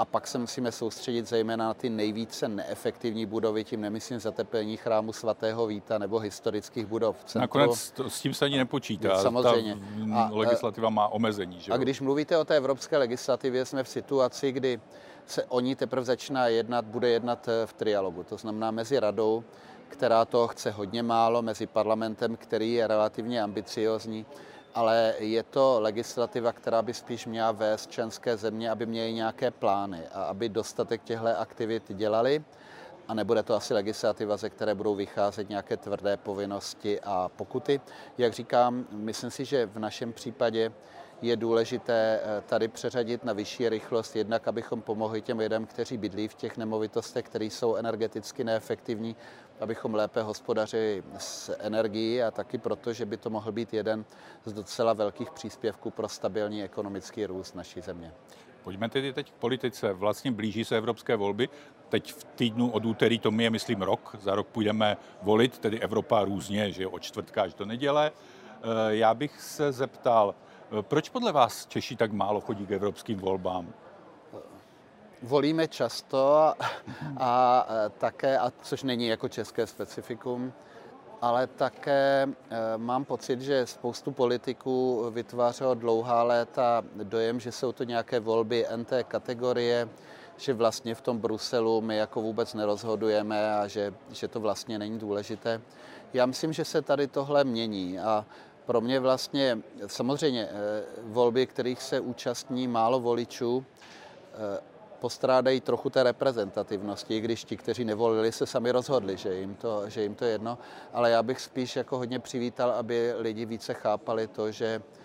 a 0.00 0.04
pak 0.04 0.26
se 0.26 0.38
musíme 0.38 0.72
soustředit 0.72 1.28
zejména 1.28 1.64
na 1.64 1.74
ty 1.74 1.90
nejvíce 1.90 2.48
neefektivní 2.48 3.26
budovy, 3.26 3.64
tím 3.64 3.80
nemyslím 3.80 4.18
zateplení 4.18 4.76
chrámu 4.76 5.12
svatého 5.12 5.66
Víta 5.66 5.98
nebo 5.98 6.18
historických 6.18 6.86
budov. 6.86 7.16
Centru. 7.24 7.40
Nakonec 7.40 7.90
to, 7.90 8.10
s 8.10 8.20
tím 8.20 8.34
se 8.34 8.44
ani 8.44 8.56
nepočítá. 8.56 9.22
Samozřejmě. 9.22 9.78
Ta 10.14 10.22
a, 10.22 10.30
legislativa 10.32 10.90
má 10.90 11.08
omezení. 11.08 11.60
Že? 11.60 11.72
A 11.72 11.76
když 11.76 12.00
mluvíte 12.00 12.38
o 12.38 12.44
té 12.44 12.56
evropské 12.56 12.98
legislativě, 12.98 13.64
jsme 13.64 13.84
v 13.84 13.88
situaci, 13.88 14.52
kdy 14.52 14.80
se 15.26 15.44
o 15.44 15.60
ní 15.60 15.74
teprve 15.74 16.04
začíná 16.04 16.46
jednat, 16.46 16.84
bude 16.84 17.08
jednat 17.08 17.48
eh, 17.48 17.66
v 17.66 17.72
trialogu. 17.72 18.22
To 18.22 18.36
znamená 18.36 18.70
mezi 18.70 19.00
radou, 19.00 19.44
která 19.88 20.24
to 20.24 20.48
chce 20.48 20.70
hodně 20.70 21.02
málo, 21.02 21.42
mezi 21.42 21.66
parlamentem, 21.66 22.36
který 22.36 22.72
je 22.72 22.86
relativně 22.86 23.42
ambiciozní 23.42 24.26
ale 24.74 25.14
je 25.18 25.42
to 25.42 25.80
legislativa, 25.80 26.52
která 26.52 26.82
by 26.82 26.94
spíš 26.94 27.26
měla 27.26 27.52
vést 27.52 27.90
členské 27.90 28.36
země, 28.36 28.70
aby 28.70 28.86
měly 28.86 29.12
nějaké 29.12 29.50
plány 29.50 30.02
a 30.12 30.22
aby 30.22 30.48
dostatek 30.48 31.02
těchto 31.02 31.38
aktivit 31.38 31.82
dělali. 31.88 32.44
A 33.08 33.14
nebude 33.14 33.42
to 33.42 33.54
asi 33.54 33.74
legislativa, 33.74 34.36
ze 34.36 34.50
které 34.50 34.74
budou 34.74 34.94
vycházet 34.94 35.48
nějaké 35.48 35.76
tvrdé 35.76 36.16
povinnosti 36.16 37.00
a 37.00 37.30
pokuty. 37.36 37.80
Jak 38.18 38.32
říkám, 38.32 38.86
myslím 38.90 39.30
si, 39.30 39.44
že 39.44 39.66
v 39.66 39.78
našem 39.78 40.12
případě 40.12 40.72
je 41.22 41.36
důležité 41.36 42.20
eh, 42.22 42.40
tady 42.40 42.68
přeřadit 42.68 43.24
na 43.24 43.32
vyšší 43.32 43.68
rychlost, 43.68 44.16
jednak 44.16 44.48
abychom 44.48 44.82
pomohli 44.82 45.22
těm 45.22 45.38
lidem, 45.38 45.66
kteří 45.66 45.96
bydlí 45.96 46.28
v 46.28 46.34
těch 46.34 46.56
nemovitostech, 46.56 47.24
které 47.24 47.44
jsou 47.44 47.74
energeticky 47.74 48.44
neefektivní, 48.44 49.16
abychom 49.60 49.94
lépe 49.94 50.22
hospodařili 50.22 51.02
s 51.18 51.56
energií 51.58 52.22
a 52.22 52.30
taky 52.30 52.58
proto, 52.58 52.92
že 52.92 53.06
by 53.06 53.16
to 53.16 53.30
mohl 53.30 53.52
být 53.52 53.74
jeden 53.74 54.04
z 54.44 54.52
docela 54.52 54.92
velkých 54.92 55.30
příspěvků 55.30 55.90
pro 55.90 56.08
stabilní 56.08 56.62
ekonomický 56.62 57.26
růst 57.26 57.54
naší 57.54 57.80
země. 57.80 58.12
Pojďme 58.64 58.88
tedy 58.88 59.12
teď 59.12 59.32
k 59.32 59.34
politice. 59.34 59.92
Vlastně 59.92 60.32
blíží 60.32 60.64
se 60.64 60.76
evropské 60.76 61.16
volby. 61.16 61.48
Teď 61.88 62.12
v 62.12 62.24
týdnu 62.24 62.70
od 62.70 62.84
úterý, 62.84 63.18
to 63.18 63.30
mi 63.30 63.44
je, 63.44 63.50
myslím, 63.50 63.82
rok. 63.82 64.16
Za 64.20 64.34
rok 64.34 64.46
půjdeme 64.46 64.96
volit, 65.22 65.58
tedy 65.58 65.80
Evropa 65.80 66.24
různě, 66.24 66.72
že 66.72 66.86
od 66.86 67.02
čtvrtka 67.02 67.42
až 67.42 67.54
do 67.54 67.64
neděle. 67.64 68.12
Eh, 68.62 68.66
já 68.88 69.14
bych 69.14 69.40
se 69.40 69.72
zeptal, 69.72 70.34
proč 70.82 71.08
podle 71.08 71.32
vás 71.32 71.66
Češi 71.66 71.96
tak 71.96 72.12
málo 72.12 72.40
chodí 72.40 72.66
k 72.66 72.70
evropským 72.70 73.18
volbám? 73.18 73.74
volíme 75.22 75.68
často 75.68 76.54
a, 77.16 77.66
také, 77.98 78.38
a 78.38 78.52
což 78.62 78.82
není 78.82 79.06
jako 79.06 79.28
české 79.28 79.66
specifikum, 79.66 80.52
ale 81.20 81.46
také 81.46 82.28
e, 82.50 82.78
mám 82.78 83.04
pocit, 83.04 83.40
že 83.40 83.66
spoustu 83.66 84.12
politiků 84.12 85.06
vytvářelo 85.10 85.74
dlouhá 85.74 86.22
léta 86.22 86.82
dojem, 87.02 87.40
že 87.40 87.52
jsou 87.52 87.72
to 87.72 87.84
nějaké 87.84 88.20
volby 88.20 88.66
NT 88.76 88.92
kategorie, 89.08 89.88
že 90.36 90.54
vlastně 90.54 90.94
v 90.94 91.00
tom 91.00 91.18
Bruselu 91.18 91.80
my 91.80 91.96
jako 91.96 92.22
vůbec 92.22 92.54
nerozhodujeme 92.54 93.54
a 93.54 93.66
že, 93.66 93.94
že 94.10 94.28
to 94.28 94.40
vlastně 94.40 94.78
není 94.78 94.98
důležité. 94.98 95.60
Já 96.12 96.26
myslím, 96.26 96.52
že 96.52 96.64
se 96.64 96.82
tady 96.82 97.06
tohle 97.06 97.44
mění 97.44 97.98
a 97.98 98.24
pro 98.70 98.80
mě 98.80 99.00
vlastně 99.00 99.58
samozřejmě 99.86 100.42
e, 100.44 100.50
volby, 101.02 101.46
kterých 101.46 101.82
se 101.82 102.00
účastní 102.00 102.68
málo 102.68 103.00
voličů, 103.00 103.64
e, 103.66 104.60
postrádají 105.00 105.60
trochu 105.60 105.90
té 105.90 106.02
reprezentativnosti, 106.02 107.16
i 107.16 107.20
když 107.20 107.44
ti, 107.44 107.56
kteří 107.56 107.84
nevolili, 107.84 108.32
se 108.32 108.46
sami 108.46 108.70
rozhodli, 108.70 109.16
že 109.16 109.34
jim 109.34 109.54
to, 109.54 109.90
že 109.90 110.02
jim 110.02 110.14
to 110.14 110.24
je 110.24 110.30
jedno. 110.30 110.58
Ale 110.92 111.10
já 111.10 111.22
bych 111.22 111.40
spíš 111.40 111.76
jako 111.76 111.98
hodně 111.98 112.18
přivítal, 112.18 112.70
aby 112.70 113.12
lidi 113.18 113.44
více 113.44 113.74
chápali 113.74 114.26
to, 114.26 114.52
že 114.52 114.82
eh, 114.82 114.99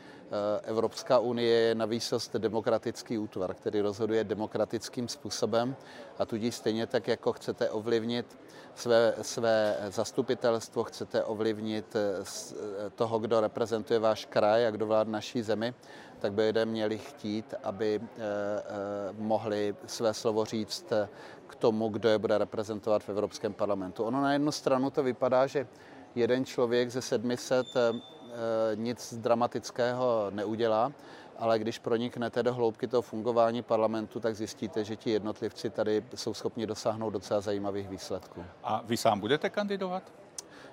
Evropská 0.64 1.20
unie 1.20 1.60
je 1.60 1.76
na 1.76 1.86
výsost 1.86 2.36
demokratický 2.36 3.18
útvar, 3.18 3.54
který 3.54 3.82
rozhoduje 3.82 4.24
demokratickým 4.24 5.08
způsobem 5.08 5.76
a 6.20 6.26
tudíž 6.26 6.56
stejně 6.56 6.88
tak, 6.88 7.08
jako 7.08 7.34
chcete 7.34 7.70
ovlivnit 7.70 8.38
své, 8.76 9.14
své 9.22 9.78
zastupitelstvo, 9.90 10.84
chcete 10.84 11.24
ovlivnit 11.24 11.96
eh, 11.96 12.00
eh, 12.22 12.90
toho, 12.90 13.20
kdo 13.20 13.42
reprezentuje 13.42 14.00
váš 14.00 14.26
kraj 14.26 14.68
a 14.68 14.72
kdo 14.72 14.86
vládne 14.86 15.12
naší 15.12 15.42
zemi, 15.42 15.74
tak 16.20 16.34
by 16.34 16.42
lidé 16.42 16.66
měli 16.66 16.98
chtít, 16.98 17.54
aby 17.64 18.02
eh, 18.02 18.20
mohli 19.18 19.76
své 19.86 20.14
slovo 20.14 20.46
říct 20.46 20.94
k 21.48 21.56
tomu, 21.56 21.90
kdo 21.90 22.10
je 22.10 22.18
bude 22.18 22.38
reprezentovat 22.38 23.04
v 23.04 23.10
Evropském 23.10 23.54
parlamentu. 23.54 24.04
Ono 24.04 24.22
na 24.22 24.34
jednu 24.34 24.52
stranu 24.52 24.90
to 24.90 25.04
vypadá, 25.04 25.48
že 25.48 25.68
jeden 26.16 26.46
člověk 26.46 26.90
ze 26.90 27.02
700 27.02 27.68
nic 28.76 29.14
dramatického 29.14 30.28
neudělá, 30.30 30.92
ale 31.38 31.60
když 31.60 31.80
proniknete 31.80 32.44
do 32.44 32.54
hloubky 32.54 32.88
toho 32.88 33.02
fungování 33.02 33.62
parlamentu, 33.62 34.20
tak 34.20 34.36
zjistíte, 34.36 34.84
že 34.84 34.96
ti 34.96 35.10
jednotlivci 35.10 35.70
tady 35.70 36.04
jsou 36.16 36.34
schopni 36.34 36.68
dosáhnout 36.68 37.10
docela 37.10 37.42
zajímavých 37.42 37.90
výsledků. 37.90 38.46
A 38.64 38.82
vy 38.86 38.98
sám 38.98 39.20
budete 39.20 39.50
kandidovat? 39.50 40.04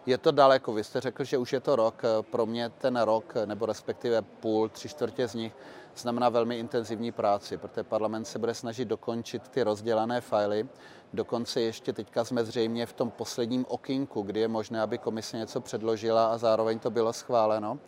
Je 0.06 0.18
to 0.18 0.32
daleko. 0.32 0.72
Vy 0.72 0.84
jste 0.84 1.00
řekl, 1.00 1.24
že 1.24 1.38
už 1.38 1.52
je 1.52 1.60
to 1.60 1.76
rok. 1.76 2.02
Pro 2.20 2.46
mě 2.46 2.68
ten 2.68 3.00
rok, 3.00 3.34
nebo 3.46 3.66
respektive 3.66 4.22
půl, 4.22 4.68
tři 4.68 4.88
čtvrtě 4.88 5.28
z 5.28 5.34
nich, 5.34 5.52
znamená 5.96 6.28
velmi 6.28 6.58
intenzivní 6.58 7.12
práci, 7.12 7.56
protože 7.56 7.82
parlament 7.82 8.24
se 8.24 8.38
bude 8.38 8.54
snažit 8.54 8.84
dokončit 8.84 9.48
ty 9.48 9.62
rozdělané 9.62 10.20
fajly. 10.20 10.68
Dokonce 11.12 11.60
ještě 11.60 11.92
teďka 11.92 12.24
jsme 12.24 12.44
zřejmě 12.44 12.86
v 12.86 12.92
tom 12.92 13.10
posledním 13.10 13.66
okinku, 13.68 14.22
kdy 14.22 14.40
je 14.40 14.48
možné, 14.48 14.80
aby 14.80 14.98
komise 14.98 15.36
něco 15.36 15.60
předložila 15.60 16.26
a 16.26 16.38
zároveň 16.38 16.78
to 16.78 16.90
bylo 16.90 17.12
schváleno 17.12 17.78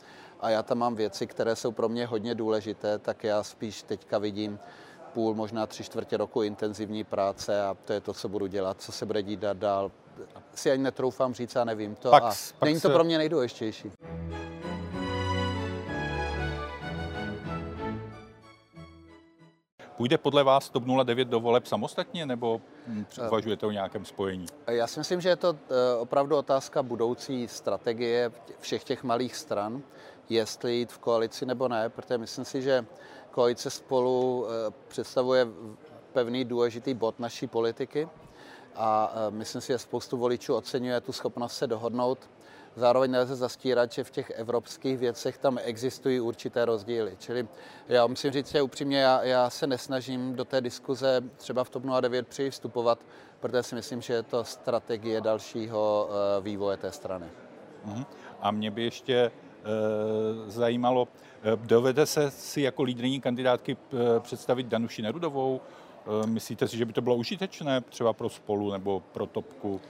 a 0.41 0.51
já 0.51 0.63
tam 0.63 0.79
mám 0.79 0.95
věci, 0.95 1.27
které 1.27 1.57
jsou 1.57 1.73
pro 1.73 1.89
mě 1.89 2.07
hodně 2.07 2.35
důležité, 2.35 2.99
tak 2.99 3.25
já 3.25 3.43
spíš 3.43 3.83
teďka 3.83 4.19
vidím 4.19 4.59
půl, 5.13 5.35
možná 5.35 5.67
tři 5.67 5.85
čtvrtě 5.85 6.17
roku 6.17 6.43
intenzivní 6.43 7.05
práce 7.05 7.63
a 7.63 7.77
to 7.85 7.93
je 7.93 8.01
to, 8.01 8.13
co 8.13 8.29
budu 8.29 8.47
dělat, 8.47 8.81
co 8.81 8.93
se 8.93 9.07
bude 9.07 9.23
dít 9.23 9.41
dál. 9.53 9.91
Si 10.55 10.71
ani 10.71 10.83
netroufám 10.83 11.35
říct, 11.35 11.57
a 11.57 11.65
nevím 11.65 11.95
to. 11.95 12.11
Pak, 12.11 12.23
a 12.23 12.27
pak 12.59 12.67
není 12.67 12.81
to 12.81 12.89
se... 12.89 12.95
pro 12.95 13.05
mě 13.05 13.19
nejdůležitější. 13.19 13.93
Půjde 19.97 20.19
podle 20.19 20.45
vás 20.45 20.69
TOP 20.69 20.85
09 21.05 21.29
do 21.29 21.41
voleb 21.41 21.67
samostatně, 21.67 22.27
nebo 22.27 22.61
uvažujete 23.27 23.67
o 23.67 23.71
nějakém 23.71 24.05
spojení? 24.05 24.47
Já 24.67 24.87
si 24.87 25.01
myslím, 25.01 25.21
že 25.21 25.29
je 25.29 25.37
to 25.37 25.57
eh, 25.57 25.97
opravdu 25.99 26.37
otázka 26.37 26.83
budoucí 26.83 27.49
strategie 27.49 28.33
všech 28.61 28.85
těch 28.85 29.05
malých 29.05 29.37
stran 29.37 29.83
jestli 30.29 30.75
jít 30.75 30.93
v 30.93 30.99
koalici 30.99 31.47
nebo 31.47 31.69
ne, 31.69 31.89
protože 31.89 32.19
myslím 32.19 32.45
si, 32.45 32.63
že 32.63 32.87
koalice 33.31 33.71
spolu 33.71 34.47
eh, 34.47 34.73
představuje 34.89 35.47
pevný 36.13 36.45
důležitý 36.45 36.95
bod 36.95 37.21
naší 37.21 37.47
politiky 37.47 38.09
a 38.75 39.15
eh, 39.15 39.31
myslím 39.31 39.61
si, 39.61 39.73
že 39.73 39.79
spoustu 39.79 40.17
voličů 40.17 40.55
oceňuje 40.55 41.01
tu 41.01 41.13
schopnost 41.13 41.57
se 41.57 41.67
dohodnout. 41.67 42.31
Zároveň 42.77 43.11
nelze 43.11 43.37
zastírat, 43.37 43.93
že 43.93 44.05
v 44.05 44.11
těch 44.11 44.31
evropských 44.31 44.99
věcech 44.99 45.39
tam 45.39 45.59
existují 45.63 46.21
určité 46.21 46.65
rozdíly. 46.65 47.17
Čili 47.19 47.49
já 47.89 48.07
musím 48.07 48.31
říct 48.31 48.51
že 48.51 48.63
upřímně, 48.63 48.99
já, 48.99 49.23
já 49.23 49.51
se 49.51 49.67
nesnažím 49.67 50.35
do 50.35 50.45
té 50.45 50.61
diskuze 50.61 51.21
třeba 51.37 51.65
v 51.65 51.71
TOP 51.71 51.83
09 52.01 52.29
přistupovat, 52.29 52.99
protože 53.41 53.63
si 53.63 53.75
myslím, 53.75 54.01
že 54.01 54.13
je 54.13 54.23
to 54.23 54.45
strategie 54.45 55.21
dalšího 55.21 56.09
eh, 56.11 56.41
vývoje 56.41 56.77
té 56.77 56.93
strany. 56.93 57.27
Mhm. 57.85 58.05
A 58.41 58.51
mě 58.51 58.71
by 58.71 58.83
ještě 58.83 59.15
e, 59.15 59.31
zajímalo, 60.51 61.09
dovede 61.55 62.07
se 62.07 62.31
si 62.31 62.61
jako 62.61 62.83
lídrní 62.83 63.21
kandidátky 63.21 63.77
představit 64.21 64.67
Danuši 64.67 65.03
Nerudovou? 65.03 65.61
Myslíte 66.27 66.69
si, 66.69 66.77
že 66.77 66.85
by 66.85 66.93
to 66.93 67.01
bylo 67.01 67.17
užitečné 67.17 67.81
třeba 67.81 68.13
pro 68.13 68.29
spolu 68.29 68.73
nebo 68.73 69.03
pro 69.13 69.27
topku? 69.27 69.81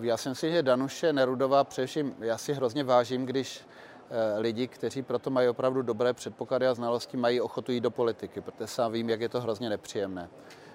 Já 0.00 0.16
si 0.16 0.28
myslím, 0.28 0.52
že 0.52 0.62
Danuše 0.62 1.12
Nerudová 1.12 1.64
především, 1.64 2.14
já 2.20 2.38
si 2.38 2.52
hrozně 2.52 2.84
vážím, 2.84 3.26
když 3.26 3.60
eh, 4.10 4.38
lidi, 4.38 4.68
kteří 4.68 5.02
proto 5.02 5.30
mají 5.30 5.48
opravdu 5.48 5.82
dobré 5.82 6.12
předpoklady 6.12 6.66
a 6.66 6.74
znalosti, 6.74 7.16
mají 7.16 7.40
ochotu 7.40 7.72
jít 7.72 7.80
do 7.80 7.90
politiky, 7.90 8.40
protože 8.40 8.66
sám 8.66 8.92
vím, 8.92 9.10
jak 9.10 9.20
je 9.20 9.28
to 9.28 9.40
hrozně 9.40 9.68
nepříjemné 9.68 10.28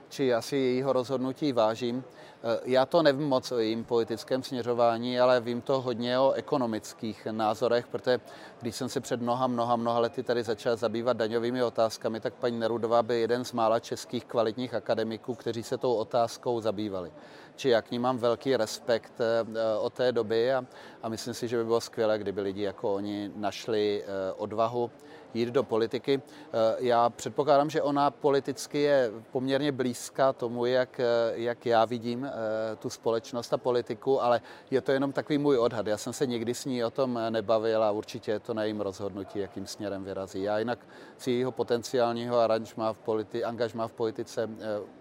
či 0.10 0.26
já 0.26 0.42
si 0.42 0.56
jejího 0.56 0.94
rozhodnutí 0.94 1.54
vážím. 1.54 2.04
Eh, 2.44 2.60
já 2.64 2.86
to 2.86 3.04
nevím 3.04 3.28
moc 3.28 3.52
o 3.52 3.58
jejím 3.58 3.84
politickém 3.84 4.44
směřování, 4.44 5.20
ale 5.20 5.40
vím 5.40 5.62
to 5.62 5.82
hodně 5.82 6.20
o 6.20 6.32
ekonomických 6.32 7.28
názorech, 7.32 7.88
protože 7.88 8.20
když 8.62 8.76
jsem 8.76 8.90
se 8.90 9.00
před 9.00 9.22
mnoha, 9.22 9.48
mnoha, 9.48 9.76
mnoha 9.76 10.00
lety 10.00 10.24
tady 10.24 10.44
začal 10.44 10.76
zabývat 10.76 11.18
daňovými 11.18 11.64
otázkami, 11.64 12.20
tak 12.20 12.34
paní 12.34 12.60
Nerudová 12.60 13.04
by 13.04 13.20
jeden 13.20 13.46
z 13.46 13.54
mála 13.54 13.80
českých 13.80 14.26
kvalitních 14.26 14.74
akademiků, 14.74 15.36
kteří 15.36 15.64
se 15.64 15.78
tou 15.78 15.94
otázkou 15.94 16.62
zabývali. 16.62 17.12
Či 17.58 17.70
jak 17.70 17.92
ní 17.92 18.00
mám 18.00 18.18
velký 18.18 18.58
respekt 18.58 19.14
eh, 19.20 19.78
od 19.80 19.94
té 19.94 20.12
doby 20.12 20.54
a, 20.54 20.66
a 21.04 21.10
myslím 21.10 21.34
si, 21.34 21.48
že 21.48 21.58
by 21.58 21.66
bylo 21.66 21.82
skvělé, 21.82 22.20
kdyby 22.20 22.42
lidi 22.42 22.62
jako 22.62 22.94
oni 22.94 23.32
našli 23.36 24.04
eh, 24.04 24.34
odvahu 24.34 24.92
jít 25.34 25.50
do 25.50 25.64
politiky. 25.64 26.22
Eh, 26.22 26.76
já 26.80 27.10
předpokládám, 27.10 27.70
že 27.70 27.82
ona 27.82 28.12
politicky 28.12 28.82
je 28.82 29.12
poměrně 29.32 29.72
blízká 29.72 30.34
tomu, 30.34 30.66
jak, 30.66 31.00
eh, 31.00 31.06
jak 31.34 31.66
já 31.66 31.86
vidím 31.86 32.26
eh, 32.26 32.32
tu 32.76 32.90
společnost 32.90 33.54
a 33.54 33.58
politiku, 33.58 34.22
ale 34.22 34.42
je 34.72 34.82
to 34.82 34.92
jenom 34.92 35.12
takový 35.12 35.38
můj 35.38 35.58
odhad. 35.58 35.88
Já 35.88 35.98
jsem 35.98 36.14
se 36.14 36.28
nikdy 36.28 36.54
s 36.54 36.66
ní 36.66 36.84
o 36.84 36.92
tom 36.92 37.20
nebavil 37.30 37.84
a 37.84 37.92
určitě 37.92 38.32
je 38.32 38.40
to 38.40 38.54
na 38.54 38.64
jejím 38.64 38.82
rozhodnutí, 38.82 39.40
jakým 39.40 39.68
směrem 39.68 40.04
vyrazí. 40.04 40.44
Já 40.44 40.60
jinak 40.60 40.80
si 41.18 41.32
jejího 41.32 41.52
potenciálního 41.52 42.40
aranžma 42.40 42.94
v 42.94 42.98
politi- 43.06 43.46
angažma 43.46 43.88
v 43.88 43.92
politice 43.92 44.50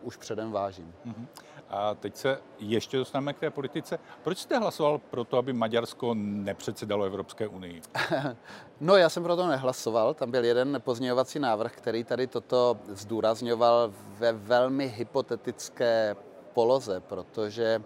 už 0.03 0.17
předem 0.17 0.53
vážím. 0.53 0.95
Mm-hmm. 1.07 1.27
A 1.71 1.95
teď 1.95 2.17
se 2.17 2.39
ještě 2.59 2.97
dostaneme 2.97 3.33
k 3.33 3.39
té 3.39 3.51
politice. 3.51 3.99
Proč 4.23 4.39
jste 4.39 4.59
hlasoval 4.59 4.99
pro 4.99 5.25
to, 5.25 5.39
aby 5.39 5.53
Maďarsko 5.53 6.15
nepředsedalo 6.15 7.05
Evropské 7.05 7.47
unii? 7.49 7.83
no, 8.81 8.97
já 8.97 9.09
jsem 9.09 9.23
pro 9.23 9.37
to 9.37 9.47
nehlasoval. 9.47 10.15
Tam 10.15 10.31
byl 10.31 10.45
jeden 10.45 10.83
pozměňovací 10.85 11.39
návrh, 11.39 11.73
který 11.77 12.05
tady 12.05 12.27
toto 12.27 12.79
zdůrazňoval 12.89 13.93
ve 14.19 14.33
velmi 14.33 14.89
hypotetické 14.89 16.17
poloze, 16.53 17.01
protože 17.01 17.83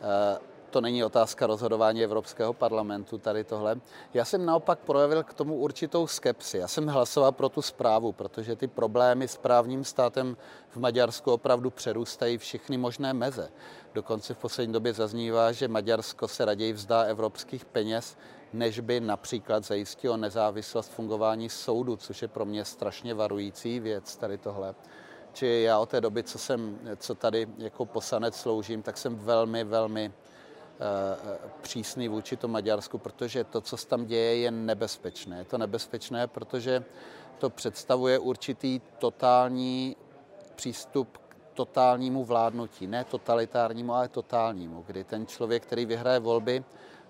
eh, 0.00 0.51
to 0.72 0.80
není 0.80 1.04
otázka 1.04 1.46
rozhodování 1.46 2.04
Evropského 2.04 2.52
parlamentu, 2.52 3.18
tady 3.18 3.44
tohle. 3.44 3.80
Já 4.14 4.24
jsem 4.24 4.44
naopak 4.44 4.78
projevil 4.78 5.22
k 5.22 5.34
tomu 5.34 5.56
určitou 5.56 6.06
skepsi. 6.06 6.58
Já 6.58 6.68
jsem 6.68 6.86
hlasoval 6.86 7.32
pro 7.32 7.48
tu 7.48 7.62
zprávu, 7.62 8.12
protože 8.12 8.56
ty 8.56 8.66
problémy 8.66 9.28
s 9.28 9.36
právním 9.36 9.84
státem 9.84 10.36
v 10.68 10.76
Maďarsku 10.76 11.32
opravdu 11.32 11.70
přerůstají 11.70 12.38
všechny 12.38 12.78
možné 12.78 13.12
meze. 13.12 13.48
Dokonce 13.94 14.34
v 14.34 14.38
poslední 14.38 14.72
době 14.72 14.92
zaznívá, 14.92 15.52
že 15.52 15.68
Maďarsko 15.68 16.28
se 16.28 16.44
raději 16.44 16.72
vzdá 16.72 17.02
evropských 17.02 17.64
peněz, 17.64 18.16
než 18.52 18.80
by 18.80 19.00
například 19.00 19.64
zajistilo 19.64 20.16
nezávislost 20.16 20.88
fungování 20.88 21.48
soudu, 21.48 21.96
což 21.96 22.22
je 22.22 22.28
pro 22.28 22.44
mě 22.44 22.64
strašně 22.64 23.14
varující 23.14 23.80
věc 23.80 24.16
tady 24.16 24.38
tohle. 24.38 24.74
Či 25.32 25.46
já 25.46 25.78
od 25.78 25.88
té 25.88 26.00
doby, 26.00 26.22
co, 26.22 26.38
jsem, 26.38 26.78
co 26.96 27.14
tady 27.14 27.48
jako 27.58 27.86
poslanec 27.86 28.36
sloužím, 28.36 28.82
tak 28.82 28.98
jsem 28.98 29.16
velmi, 29.16 29.64
velmi 29.64 30.12
přísný 31.60 32.08
vůči 32.08 32.36
to 32.36 32.48
Maďarsku, 32.48 32.98
protože 32.98 33.44
to, 33.44 33.60
co 33.60 33.76
se 33.76 33.86
tam 33.86 34.06
děje, 34.06 34.36
je 34.36 34.50
nebezpečné. 34.50 35.38
Je 35.38 35.44
to 35.44 35.58
nebezpečné, 35.58 36.26
protože 36.26 36.84
to 37.38 37.50
představuje 37.50 38.18
určitý 38.18 38.80
totální 38.98 39.96
přístup 40.54 41.18
k 41.18 41.36
totálnímu 41.54 42.24
vládnutí. 42.24 42.86
Ne 42.86 43.04
totalitárnímu, 43.04 43.94
ale 43.94 44.08
totálnímu, 44.08 44.84
kdy 44.86 45.04
ten 45.04 45.26
člověk, 45.26 45.62
který 45.62 45.86
vyhraje 45.86 46.18
volby, 46.18 46.64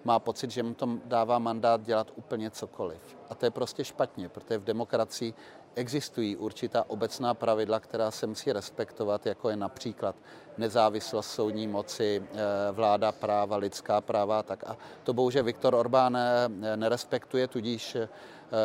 má 0.05 0.19
pocit, 0.19 0.51
že 0.51 0.63
mu 0.63 0.75
to 0.75 0.89
dává 1.05 1.39
mandát 1.39 1.83
dělat 1.83 2.13
úplně 2.15 2.51
cokoliv. 2.51 3.01
A 3.31 3.35
to 3.35 3.47
je 3.47 3.51
prostě 3.51 3.85
špatně, 3.85 4.29
protože 4.29 4.59
v 4.59 4.65
demokracii 4.65 5.35
existují 5.75 6.37
určitá 6.37 6.85
obecná 6.89 7.35
pravidla, 7.35 7.81
která 7.81 8.11
se 8.11 8.27
musí 8.27 8.53
respektovat, 8.53 9.27
jako 9.27 9.51
je 9.51 9.57
například 9.57 10.17
nezávislost 10.59 11.31
soudní 11.31 11.67
moci, 11.67 12.23
eh, 12.23 12.37
vláda 12.73 13.13
práva, 13.13 13.57
lidská 13.57 14.01
práva. 14.01 14.43
Tak 14.43 14.65
a 14.67 14.77
to 15.03 15.13
bohužel 15.13 15.45
Viktor 15.45 15.75
Orbán 15.75 16.17
eh, 16.17 16.77
nerespektuje, 16.77 17.49
tudíž 17.49 17.95
eh, 17.95 18.09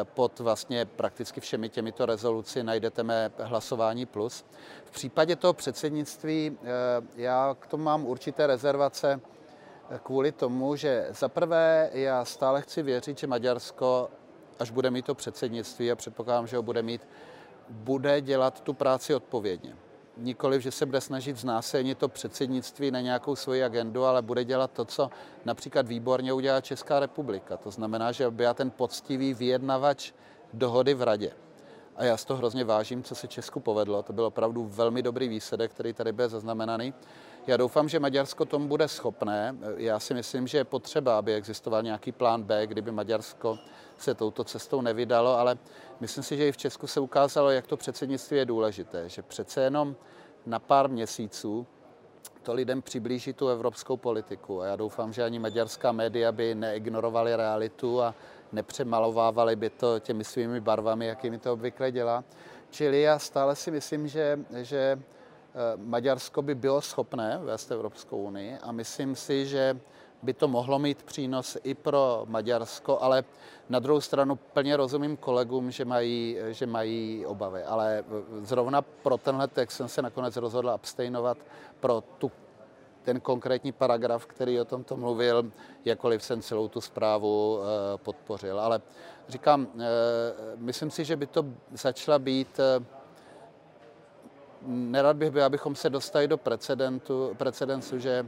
pod 0.03 0.39
vlastně 0.39 0.85
prakticky 0.85 1.41
všemi 1.41 1.69
těmito 1.69 2.05
rezoluci 2.05 2.63
najdete 2.63 3.03
mé 3.03 3.31
hlasování 3.39 4.05
plus. 4.05 4.45
V 4.85 4.91
případě 4.91 5.35
toho 5.35 5.53
předsednictví 5.53 6.57
já 7.15 7.55
k 7.59 7.67
tomu 7.67 7.83
mám 7.83 8.05
určité 8.05 8.47
rezervace 8.47 9.21
kvůli 10.03 10.31
tomu, 10.31 10.75
že 10.75 11.07
za 11.11 11.29
prvé 11.29 11.89
já 11.93 12.25
stále 12.25 12.61
chci 12.61 12.83
věřit, 12.83 13.17
že 13.17 13.27
Maďarsko 13.27 14.09
až 14.59 14.71
bude 14.71 14.91
mít 14.91 15.05
to 15.05 15.15
předsednictví 15.15 15.91
a 15.91 15.95
předpokládám, 15.95 16.47
že 16.47 16.57
ho 16.57 16.63
bude 16.63 16.81
mít, 16.81 17.07
bude 17.69 18.21
dělat 18.21 18.61
tu 18.61 18.73
práci 18.73 19.15
odpovědně. 19.15 19.75
Nikoliv, 20.17 20.61
že 20.61 20.71
se 20.71 20.85
bude 20.85 21.01
snažit 21.01 21.37
znásilnit 21.37 21.97
to 21.97 22.07
předsednictví 22.07 22.91
na 22.91 23.01
nějakou 23.01 23.35
svoji 23.35 23.63
agendu, 23.63 24.05
ale 24.05 24.21
bude 24.21 24.43
dělat 24.43 24.71
to, 24.71 24.85
co 24.85 25.09
například 25.45 25.87
výborně 25.87 26.33
udělá 26.33 26.61
Česká 26.61 26.99
republika. 26.99 27.57
To 27.57 27.71
znamená, 27.71 28.11
že 28.11 28.31
byla 28.31 28.53
ten 28.53 28.71
poctivý 28.71 29.33
vyjednavač 29.33 30.11
dohody 30.53 30.93
v 30.93 31.01
radě. 31.01 31.31
A 31.95 32.03
já 32.03 32.17
z 32.17 32.25
toho 32.25 32.37
hrozně 32.37 32.63
vážím, 32.63 33.03
co 33.03 33.15
se 33.15 33.27
Česku 33.27 33.59
povedlo. 33.59 34.03
To 34.03 34.13
byl 34.13 34.25
opravdu 34.25 34.65
velmi 34.65 35.01
dobrý 35.01 35.27
výsledek, 35.27 35.71
který 35.71 35.93
tady 35.93 36.11
byl 36.11 36.29
zaznamenaný. 36.29 36.93
Já 37.47 37.57
doufám, 37.57 37.89
že 37.89 37.99
Maďarsko 37.99 38.45
tomu 38.45 38.67
bude 38.67 38.87
schopné. 38.87 39.55
Já 39.77 39.99
si 39.99 40.13
myslím, 40.13 40.47
že 40.47 40.57
je 40.57 40.63
potřeba, 40.63 41.17
aby 41.17 41.33
existoval 41.33 41.83
nějaký 41.83 42.11
plán 42.11 42.43
B, 42.43 42.67
kdyby 42.67 42.91
Maďarsko 42.91 43.59
se 43.97 44.13
touto 44.13 44.43
cestou 44.43 44.81
nevydalo, 44.81 45.39
ale 45.39 45.57
myslím 45.99 46.23
si, 46.23 46.37
že 46.37 46.47
i 46.47 46.51
v 46.51 46.57
Česku 46.57 46.87
se 46.87 46.99
ukázalo, 46.99 47.49
jak 47.49 47.67
to 47.67 47.77
předsednictví 47.77 48.37
je 48.37 48.45
důležité, 48.45 49.09
že 49.09 49.21
přece 49.21 49.61
jenom 49.61 49.95
na 50.45 50.59
pár 50.59 50.89
měsíců 50.89 51.67
to 52.43 52.53
lidem 52.53 52.81
přiblíží 52.81 53.33
tu 53.33 53.47
evropskou 53.47 53.97
politiku. 53.97 54.61
A 54.61 54.65
já 54.65 54.75
doufám, 54.75 55.13
že 55.13 55.23
ani 55.23 55.39
maďarská 55.39 55.91
média 55.91 56.31
by 56.31 56.55
neignorovaly 56.55 57.35
realitu 57.35 58.01
a 58.01 58.15
nepřemalovávali 58.51 59.55
by 59.55 59.69
to 59.69 59.99
těmi 59.99 60.23
svými 60.23 60.59
barvami, 60.59 61.07
jakými 61.07 61.37
to 61.37 61.53
obvykle 61.53 61.91
dělá. 61.91 62.23
Čili 62.69 63.01
já 63.01 63.19
stále 63.19 63.55
si 63.55 63.71
myslím, 63.71 64.07
že, 64.07 64.39
že 64.61 64.99
Maďarsko 65.75 66.41
by 66.41 66.55
bylo 66.55 66.81
schopné 66.81 67.39
vést 67.43 67.71
Evropskou 67.71 68.17
unii 68.17 68.57
a 68.61 68.71
myslím 68.71 69.15
si, 69.15 69.45
že 69.45 69.79
by 70.23 70.33
to 70.33 70.47
mohlo 70.47 70.79
mít 70.79 71.03
přínos 71.03 71.57
i 71.63 71.73
pro 71.73 72.25
Maďarsko, 72.27 72.99
ale 73.01 73.23
na 73.69 73.79
druhou 73.79 74.01
stranu 74.01 74.35
plně 74.35 74.77
rozumím 74.77 75.17
kolegům, 75.17 75.71
že 75.71 75.85
mají, 75.85 76.37
že 76.49 76.65
mají 76.65 77.25
obavy. 77.25 77.63
Ale 77.63 78.03
zrovna 78.41 78.81
pro 78.81 79.17
tenhle 79.17 79.47
text 79.47 79.75
jsem 79.75 79.87
se 79.87 80.01
nakonec 80.01 80.37
rozhodl 80.37 80.69
absteinovat 80.69 81.37
pro 81.79 82.03
tu, 82.17 82.31
ten 83.03 83.19
konkrétní 83.19 83.71
paragraf, 83.71 84.25
který 84.25 84.59
o 84.59 84.65
tomto 84.65 84.97
mluvil, 84.97 85.51
jakkoliv 85.85 86.23
jsem 86.23 86.41
celou 86.41 86.67
tu 86.67 86.81
zprávu 86.81 87.59
eh, 87.59 87.97
podpořil. 87.97 88.59
Ale 88.59 88.81
říkám, 89.27 89.67
eh, 89.75 89.85
myslím 90.55 90.91
si, 90.91 91.05
že 91.05 91.15
by 91.15 91.27
to 91.27 91.45
začala 91.71 92.19
být 92.19 92.59
nerad 94.67 95.17
bych 95.17 95.31
byl, 95.31 95.43
abychom 95.43 95.75
se 95.75 95.89
dostali 95.89 96.27
do 96.27 96.37
precedentu, 96.37 97.31
precedencu, 97.37 97.99
že, 97.99 98.25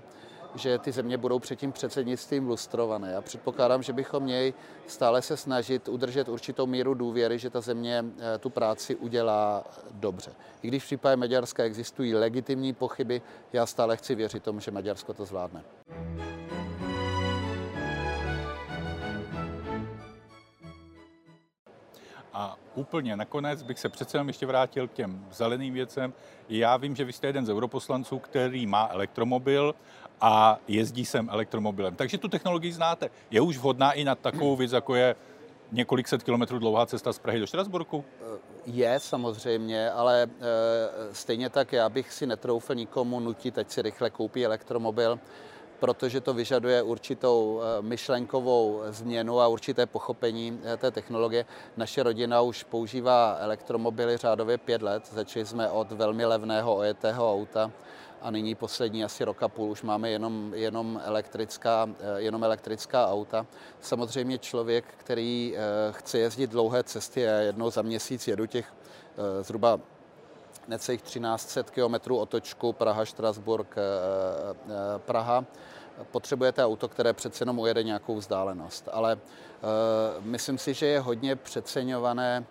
že 0.56 0.78
ty 0.78 0.92
země 0.92 1.18
budou 1.18 1.40
před 1.40 1.56
tím 1.56 1.72
předsednictvím 1.72 2.48
lustrované. 2.48 3.12
Já 3.12 3.22
předpokládám, 3.22 3.84
že 3.84 3.94
bychom 3.94 4.24
měli 4.24 4.54
stále 4.88 5.22
se 5.22 5.38
snažit 5.38 5.88
udržet 5.88 6.30
určitou 6.30 6.66
míru 6.66 6.94
důvěry, 6.94 7.40
že 7.40 7.50
ta 7.50 7.62
země 7.62 8.06
eh, 8.20 8.38
tu 8.38 8.50
práci 8.50 8.96
udělá 8.96 9.64
dobře. 9.92 10.32
I 10.62 10.68
když 10.68 10.84
v 10.84 10.86
případě 10.86 11.16
Maďarska 11.16 11.64
existují 11.64 12.16
legitimní 12.16 12.74
pochyby, 12.74 13.22
já 13.54 13.66
stále 13.66 13.98
chci 13.98 14.16
věřit 14.16 14.44
tomu, 14.44 14.60
že 14.60 14.72
Maďarsko 14.72 15.14
to 15.14 15.26
zvládne. 15.26 15.64
Úplně 22.80 23.16
nakonec 23.16 23.64
bych 23.64 23.80
se 23.80 23.90
přece 23.90 24.18
jenom 24.18 24.28
ještě 24.28 24.46
vrátil 24.46 24.88
k 24.88 24.94
těm 24.94 25.26
zeleným 25.32 25.74
věcem. 25.74 26.14
Já 26.50 26.78
vím, 26.78 26.96
že 26.96 27.06
vy 27.06 27.14
jste 27.14 27.28
jeden 27.28 27.46
z 27.46 27.50
europoslanců, 27.50 28.20
který 28.20 28.66
má 28.66 28.90
elektromobil 28.92 29.76
a 30.22 30.60
jezdí 30.68 31.06
sem 31.06 31.30
elektromobilem. 31.30 31.96
Takže 31.96 32.18
tu 32.18 32.28
technologii 32.28 32.74
znáte. 32.74 33.10
Je 33.32 33.42
už 33.42 33.58
vhodná 33.58 33.92
i 33.92 34.04
na 34.04 34.16
takovou 34.16 34.56
věc, 34.56 34.72
jako 34.72 34.96
je 34.96 35.16
několik 35.72 36.08
set 36.08 36.24
kilometrů 36.24 36.60
dlouhá 36.60 36.86
cesta 36.86 37.14
z 37.14 37.20
Prahy 37.20 37.40
do 37.40 37.48
Štrasburku? 37.48 38.06
Je 38.66 39.00
samozřejmě, 39.00 39.92
ale 39.92 40.24
e, 40.24 40.30
stejně 41.12 41.50
tak 41.50 41.74
já 41.74 41.90
bych 41.90 42.14
si 42.14 42.26
netroufl 42.26 42.76
nikomu 42.76 43.20
nutit, 43.20 43.58
ať 43.58 43.72
si 43.72 43.82
rychle 43.82 44.10
koupí 44.10 44.46
elektromobil, 44.46 45.20
protože 45.80 46.22
to 46.22 46.34
vyžaduje 46.34 46.82
určitou 46.82 47.62
eh, 47.62 47.82
myšlenkovou 47.82 48.82
změnu 48.90 49.40
a 49.40 49.48
určité 49.48 49.86
pochopení 49.86 50.60
eh, 50.64 50.78
té 50.78 50.92
technologie. 50.92 51.46
Naše 51.78 52.04
rodina 52.04 52.42
už 52.42 52.64
používá 52.64 53.38
elektromobily 53.40 54.18
řádově 54.18 54.58
pět 54.58 54.82
let. 54.82 55.10
Začali 55.12 55.46
jsme 55.46 55.70
od 55.70 55.92
velmi 55.92 56.26
levného 56.26 56.76
ojetého 56.76 57.34
auta 57.34 57.72
a 58.22 58.32
nyní 58.32 58.56
poslední 58.56 59.04
asi 59.04 59.24
roka 59.24 59.48
půl 59.48 59.72
už 59.72 59.82
máme 59.82 60.10
jenom, 60.10 60.54
jenom, 60.56 61.02
elektrická, 61.04 61.90
eh, 62.00 62.22
jenom 62.22 62.44
elektrická 62.44 63.08
auta. 63.08 63.46
Samozřejmě 63.82 64.38
člověk, 64.38 64.86
který 64.98 65.56
chce 65.92 66.20
jezdit 66.20 66.50
dlouhé 66.50 66.84
cesty 66.84 67.30
a 67.30 67.32
jednou 67.32 67.70
za 67.70 67.82
měsíc 67.82 68.28
jedu 68.28 68.46
těch 68.46 68.74
zhruba 69.42 69.80
necelých 70.70 71.02
1300 71.02 71.64
km 71.72 72.14
otočku 72.14 72.74
Praha, 72.74 73.06
Štrasburg, 73.06 73.76
eh, 73.78 73.82
eh, 75.42 75.46
potřebujete 76.12 76.66
auto, 76.66 76.88
které 76.88 77.14
přece 77.14 77.42
jenom 77.42 77.60
ujede 77.60 77.84
nějakou 77.84 78.16
vzdálenost. 78.16 78.90
Ale 78.92 79.18
eh, 79.18 79.60
myslím 80.20 80.58
si, 80.58 80.74
že 80.74 80.86
je 80.86 81.00
hodně 81.00 81.36
přeceňované 81.36 82.46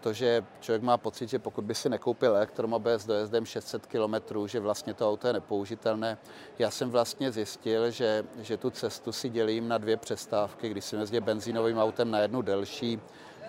to, 0.00 0.12
že 0.12 0.44
člověk 0.60 0.82
má 0.82 0.96
pocit, 0.98 1.28
že 1.28 1.38
pokud 1.38 1.64
by 1.64 1.74
si 1.74 1.88
nekoupil 1.88 2.36
elektromobil 2.36 2.98
s 2.98 3.06
dojezdem 3.06 3.46
600 3.46 3.86
km, 3.86 4.46
že 4.46 4.60
vlastně 4.60 4.94
to 4.94 5.10
auto 5.10 5.26
je 5.26 5.32
nepoužitelné. 5.32 6.18
Já 6.58 6.70
jsem 6.70 6.90
vlastně 6.90 7.32
zjistil, 7.32 7.90
že, 7.90 8.24
že 8.38 8.56
tu 8.56 8.70
cestu 8.70 9.12
si 9.12 9.28
dělím 9.28 9.68
na 9.68 9.78
dvě 9.78 9.96
přestávky, 9.96 10.68
když 10.68 10.84
jsem 10.84 11.00
jezdil 11.00 11.20
benzínovým 11.20 11.78
autem 11.78 12.10
na 12.10 12.18
jednu 12.18 12.42
delší, 12.42 13.00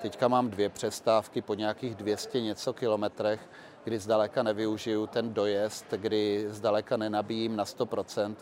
Teďka 0.02 0.28
mám 0.28 0.50
dvě 0.50 0.70
přestávky 0.70 1.42
po 1.42 1.54
nějakých 1.54 1.96
200 1.96 2.42
něco 2.42 2.74
kilometrech, 2.74 3.50
kdy 3.84 4.00
zdaleka 4.00 4.44
nevyužiju 4.44 5.08
ten 5.08 5.34
dojezd, 5.34 5.86
kdy 5.92 6.46
zdaleka 6.50 6.98
nenabíjím 6.98 7.56
na 7.56 7.64
100%. 7.64 8.36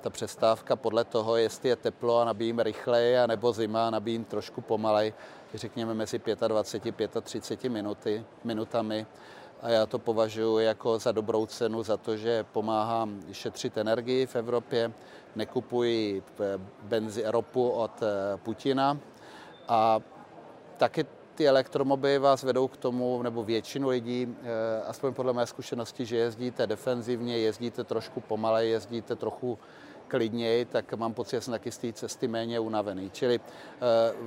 Ta 0.00 0.10
přestávka 0.10 0.76
podle 0.76 1.04
toho, 1.04 1.36
jestli 1.36 1.68
je 1.68 1.76
teplo 1.76 2.18
a 2.18 2.24
nabíjím 2.24 2.58
rychleji, 2.58 3.16
nebo 3.26 3.52
zima 3.52 3.86
a 3.86 3.90
nabíjím 3.90 4.24
trošku 4.24 4.60
pomalej, 4.60 5.12
řekněme 5.54 5.94
mezi 5.94 6.20
25 6.48 7.16
a 7.16 7.20
35 7.20 7.70
minuty, 7.70 8.24
minutami. 8.44 9.06
A 9.62 9.68
já 9.68 9.86
to 9.86 9.98
považuji 9.98 10.58
jako 10.58 10.98
za 10.98 11.12
dobrou 11.12 11.46
cenu 11.46 11.82
za 11.82 11.96
to, 11.96 12.16
že 12.16 12.44
pomáhám 12.52 13.20
šetřit 13.32 13.76
energii 13.76 14.26
v 14.26 14.36
Evropě, 14.36 14.92
nekupuji 15.36 16.22
benzi, 16.82 17.22
ropu 17.26 17.68
od 17.68 18.02
eh, 18.02 18.36
Putina 18.36 18.98
a 19.68 20.00
taky 20.80 21.06
ty 21.34 21.48
elektromobily 21.48 22.18
vás 22.18 22.42
vedou 22.42 22.68
k 22.68 22.76
tomu, 22.76 23.22
nebo 23.22 23.44
většinu 23.44 23.88
lidí, 23.88 24.36
eh, 24.42 24.82
aspoň 24.86 25.14
podle 25.14 25.32
mé 25.32 25.46
zkušenosti, 25.46 26.06
že 26.06 26.16
jezdíte 26.16 26.66
defenzivně, 26.66 27.38
jezdíte 27.38 27.84
trošku 27.84 28.20
pomalej, 28.20 28.70
jezdíte 28.70 29.16
trochu 29.16 29.58
klidněji, 30.08 30.64
tak 30.64 30.94
mám 30.94 31.14
pocit, 31.14 31.36
že 31.36 31.40
jsem 31.40 31.52
taky 31.52 31.70
z 31.70 31.78
té 31.78 31.92
cesty 31.92 32.28
méně 32.28 32.60
unavený. 32.60 33.10
Čili 33.10 33.38
uh, 33.38 33.44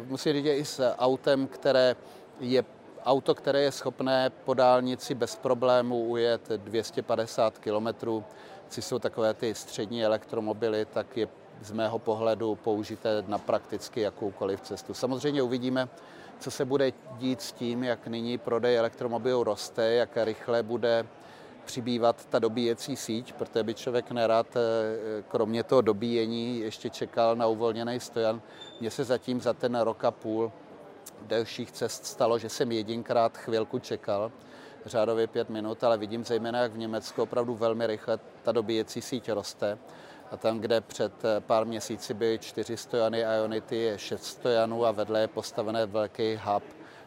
musím 0.08 0.34
říct, 0.34 0.46
i 0.46 0.66
s 0.66 0.94
autem, 0.98 1.48
které 1.48 1.96
je 2.40 2.64
auto, 3.06 3.36
které 3.36 3.62
je 3.62 3.72
schopné 3.72 4.30
po 4.30 4.54
dálnici 4.54 5.16
bez 5.16 5.36
problémů 5.36 6.06
ujet 6.06 6.50
250 6.50 7.60
km, 7.60 8.22
což 8.70 8.86
jsou 8.86 9.00
takové 9.00 9.34
ty 9.34 9.56
střední 9.56 10.06
elektromobily, 10.06 10.86
tak 10.86 11.18
je 11.18 11.28
z 11.62 11.72
mého 11.72 12.00
pohledu 12.00 12.56
použité 12.56 13.24
na 13.28 13.38
prakticky 13.38 14.02
jakoukoliv 14.02 14.62
cestu. 14.62 14.94
Samozřejmě 14.94 15.42
uvidíme, 15.42 15.90
co 16.40 16.52
se 16.52 16.66
bude 16.66 16.94
dít 17.18 17.42
s 17.42 17.52
tím, 17.52 17.84
jak 17.84 18.08
nyní 18.08 18.38
prodej 18.38 18.78
elektromobilů 18.78 19.44
roste, 19.44 19.94
jak 19.94 20.10
rychle 20.16 20.64
bude 20.64 21.06
přibývat 21.66 22.26
ta 22.26 22.40
dobíjecí 22.40 22.96
síť, 22.96 23.34
protože 23.34 23.64
by 23.64 23.74
člověk 23.74 24.12
nerad, 24.12 24.48
eh, 24.56 25.24
kromě 25.28 25.64
toho 25.64 25.82
dobíjení, 25.82 26.60
ještě 26.60 26.90
čekal 26.90 27.36
na 27.36 27.48
uvolněný 27.48 28.00
stojan. 28.00 28.42
Mně 28.80 28.92
se 28.92 29.04
zatím 29.04 29.42
za 29.42 29.54
ten 29.54 29.76
rok 29.76 30.04
a 30.04 30.12
půl 30.12 30.52
delších 31.22 31.72
cest 31.72 32.06
stalo, 32.06 32.40
že 32.40 32.50
jsem 32.50 32.72
jedinkrát 32.72 33.38
chvilku 33.38 33.80
čekal, 33.80 34.32
řádově 34.86 35.28
pět 35.28 35.50
minut, 35.50 35.84
ale 35.84 35.98
vidím 35.98 36.24
zejména, 36.24 36.60
jak 36.60 36.74
v 36.74 36.78
Německu 36.78 37.22
opravdu 37.22 37.56
velmi 37.56 37.88
rychle 37.88 38.20
ta 38.44 38.52
dobíjecí 38.52 39.02
síť 39.02 39.30
roste. 39.32 39.78
A 40.34 40.38
tam, 40.38 40.60
kde 40.60 40.82
před 40.82 41.26
eh, 41.26 41.40
pár 41.40 41.66
měsíci 41.66 42.14
byly 42.14 42.40
čtyři 42.40 42.78
stojany 42.78 43.20
Ionity, 43.20 43.76
je 43.76 43.98
šest 43.98 44.26
stojanů 44.26 44.86
a 44.86 44.92
vedle 44.92 45.22
je 45.22 45.28
postavené 45.28 45.86
velký 45.86 46.40
hub, 46.44 46.64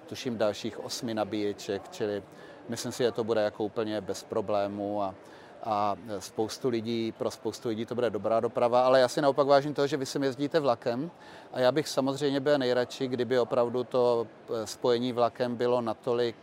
tuším 0.06 0.38
dalších 0.38 0.84
osmi 0.84 1.14
nabíječek, 1.14 1.82
čili 1.90 2.22
myslím 2.68 2.92
si, 2.92 3.02
že 3.02 3.12
to 3.12 3.24
bude 3.24 3.40
jako 3.40 3.64
úplně 3.64 4.00
bez 4.00 4.22
problémů 4.22 5.02
a, 5.02 5.14
a 5.62 5.96
spoustu 6.18 6.68
lidí, 6.68 7.12
pro 7.12 7.30
spoustu 7.30 7.68
lidí 7.68 7.86
to 7.86 7.94
bude 7.94 8.10
dobrá 8.10 8.40
doprava, 8.40 8.86
ale 8.86 9.00
já 9.00 9.08
si 9.08 9.20
naopak 9.20 9.46
vážím 9.46 9.74
toho, 9.74 9.86
že 9.86 9.96
vy 9.96 10.06
sem 10.06 10.22
jezdíte 10.22 10.60
vlakem 10.60 11.10
a 11.52 11.60
já 11.60 11.72
bych 11.72 11.88
samozřejmě 11.88 12.40
byl 12.40 12.58
nejradši, 12.58 13.08
kdyby 13.08 13.38
opravdu 13.38 13.84
to 13.84 14.26
eh, 14.26 14.66
spojení 14.66 15.12
vlakem 15.12 15.56
bylo 15.56 15.80
natolik 15.80 16.36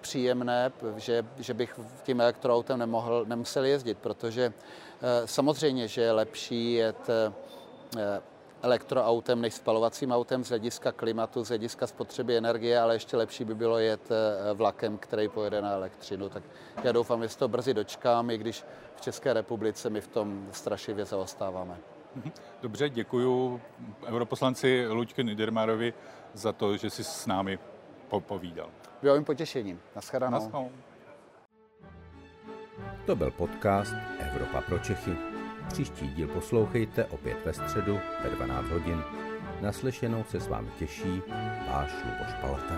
příjemné, 0.00 0.72
že, 0.96 1.26
že 1.38 1.54
bych 1.54 1.80
tím 2.02 2.20
elektroautem 2.20 2.78
nemohl, 2.78 3.24
nemusel 3.28 3.64
jezdit, 3.64 3.98
protože 3.98 4.52
eh, 4.52 5.26
samozřejmě, 5.26 5.88
že 5.88 6.00
je 6.02 6.12
lepší 6.12 6.74
jet 6.74 7.10
eh, 7.98 8.22
elektroautem 8.62 9.40
než 9.40 9.54
spalovacím 9.54 10.12
autem 10.12 10.44
z 10.44 10.48
hlediska 10.48 10.92
klimatu, 10.92 11.44
z 11.44 11.48
hlediska 11.48 11.86
spotřeby 11.86 12.36
energie, 12.36 12.80
ale 12.80 12.94
ještě 12.94 13.16
lepší 13.16 13.44
by 13.44 13.54
bylo 13.54 13.78
jet 13.78 14.10
eh, 14.10 14.54
vlakem, 14.54 14.98
který 14.98 15.28
pojede 15.28 15.62
na 15.62 15.70
elektřinu. 15.72 16.28
Tak 16.28 16.42
já 16.84 16.92
doufám, 16.92 17.22
že 17.22 17.28
se 17.28 17.38
to 17.38 17.48
brzy 17.48 17.74
dočkám, 17.74 18.30
i 18.30 18.38
když 18.38 18.64
v 18.96 19.00
České 19.00 19.32
republice 19.32 19.90
my 19.90 20.00
v 20.00 20.08
tom 20.08 20.48
strašivě 20.52 21.04
zaostáváme. 21.04 21.76
Mhm. 22.14 22.32
Dobře, 22.62 22.88
děkuji 22.88 23.60
europoslanci 24.06 24.86
Luďky 24.88 25.24
Niedermarovi 25.24 25.94
za 26.34 26.52
to, 26.52 26.76
že 26.76 26.90
jsi 26.90 27.04
s 27.04 27.26
námi 27.26 27.58
povídal. 28.18 28.70
Bylo 29.02 29.14
jim 29.14 29.24
potěšením. 29.24 29.80
Naschledanou. 29.96 30.32
Naschledanou. 30.32 30.70
To 33.06 33.16
byl 33.16 33.30
podcast 33.30 33.94
Evropa 34.18 34.60
pro 34.60 34.78
Čechy. 34.78 35.16
Příští 35.68 36.08
díl 36.08 36.28
poslouchejte 36.28 37.04
opět 37.04 37.44
ve 37.44 37.52
středu 37.52 37.98
ve 38.24 38.30
12 38.30 38.68
hodin. 38.68 39.02
Naslyšenou 39.60 40.24
se 40.24 40.40
s 40.40 40.48
vámi 40.48 40.70
těší 40.78 41.22
váš 41.68 41.92
Luboš 42.04 42.34
Palata. 42.40 42.74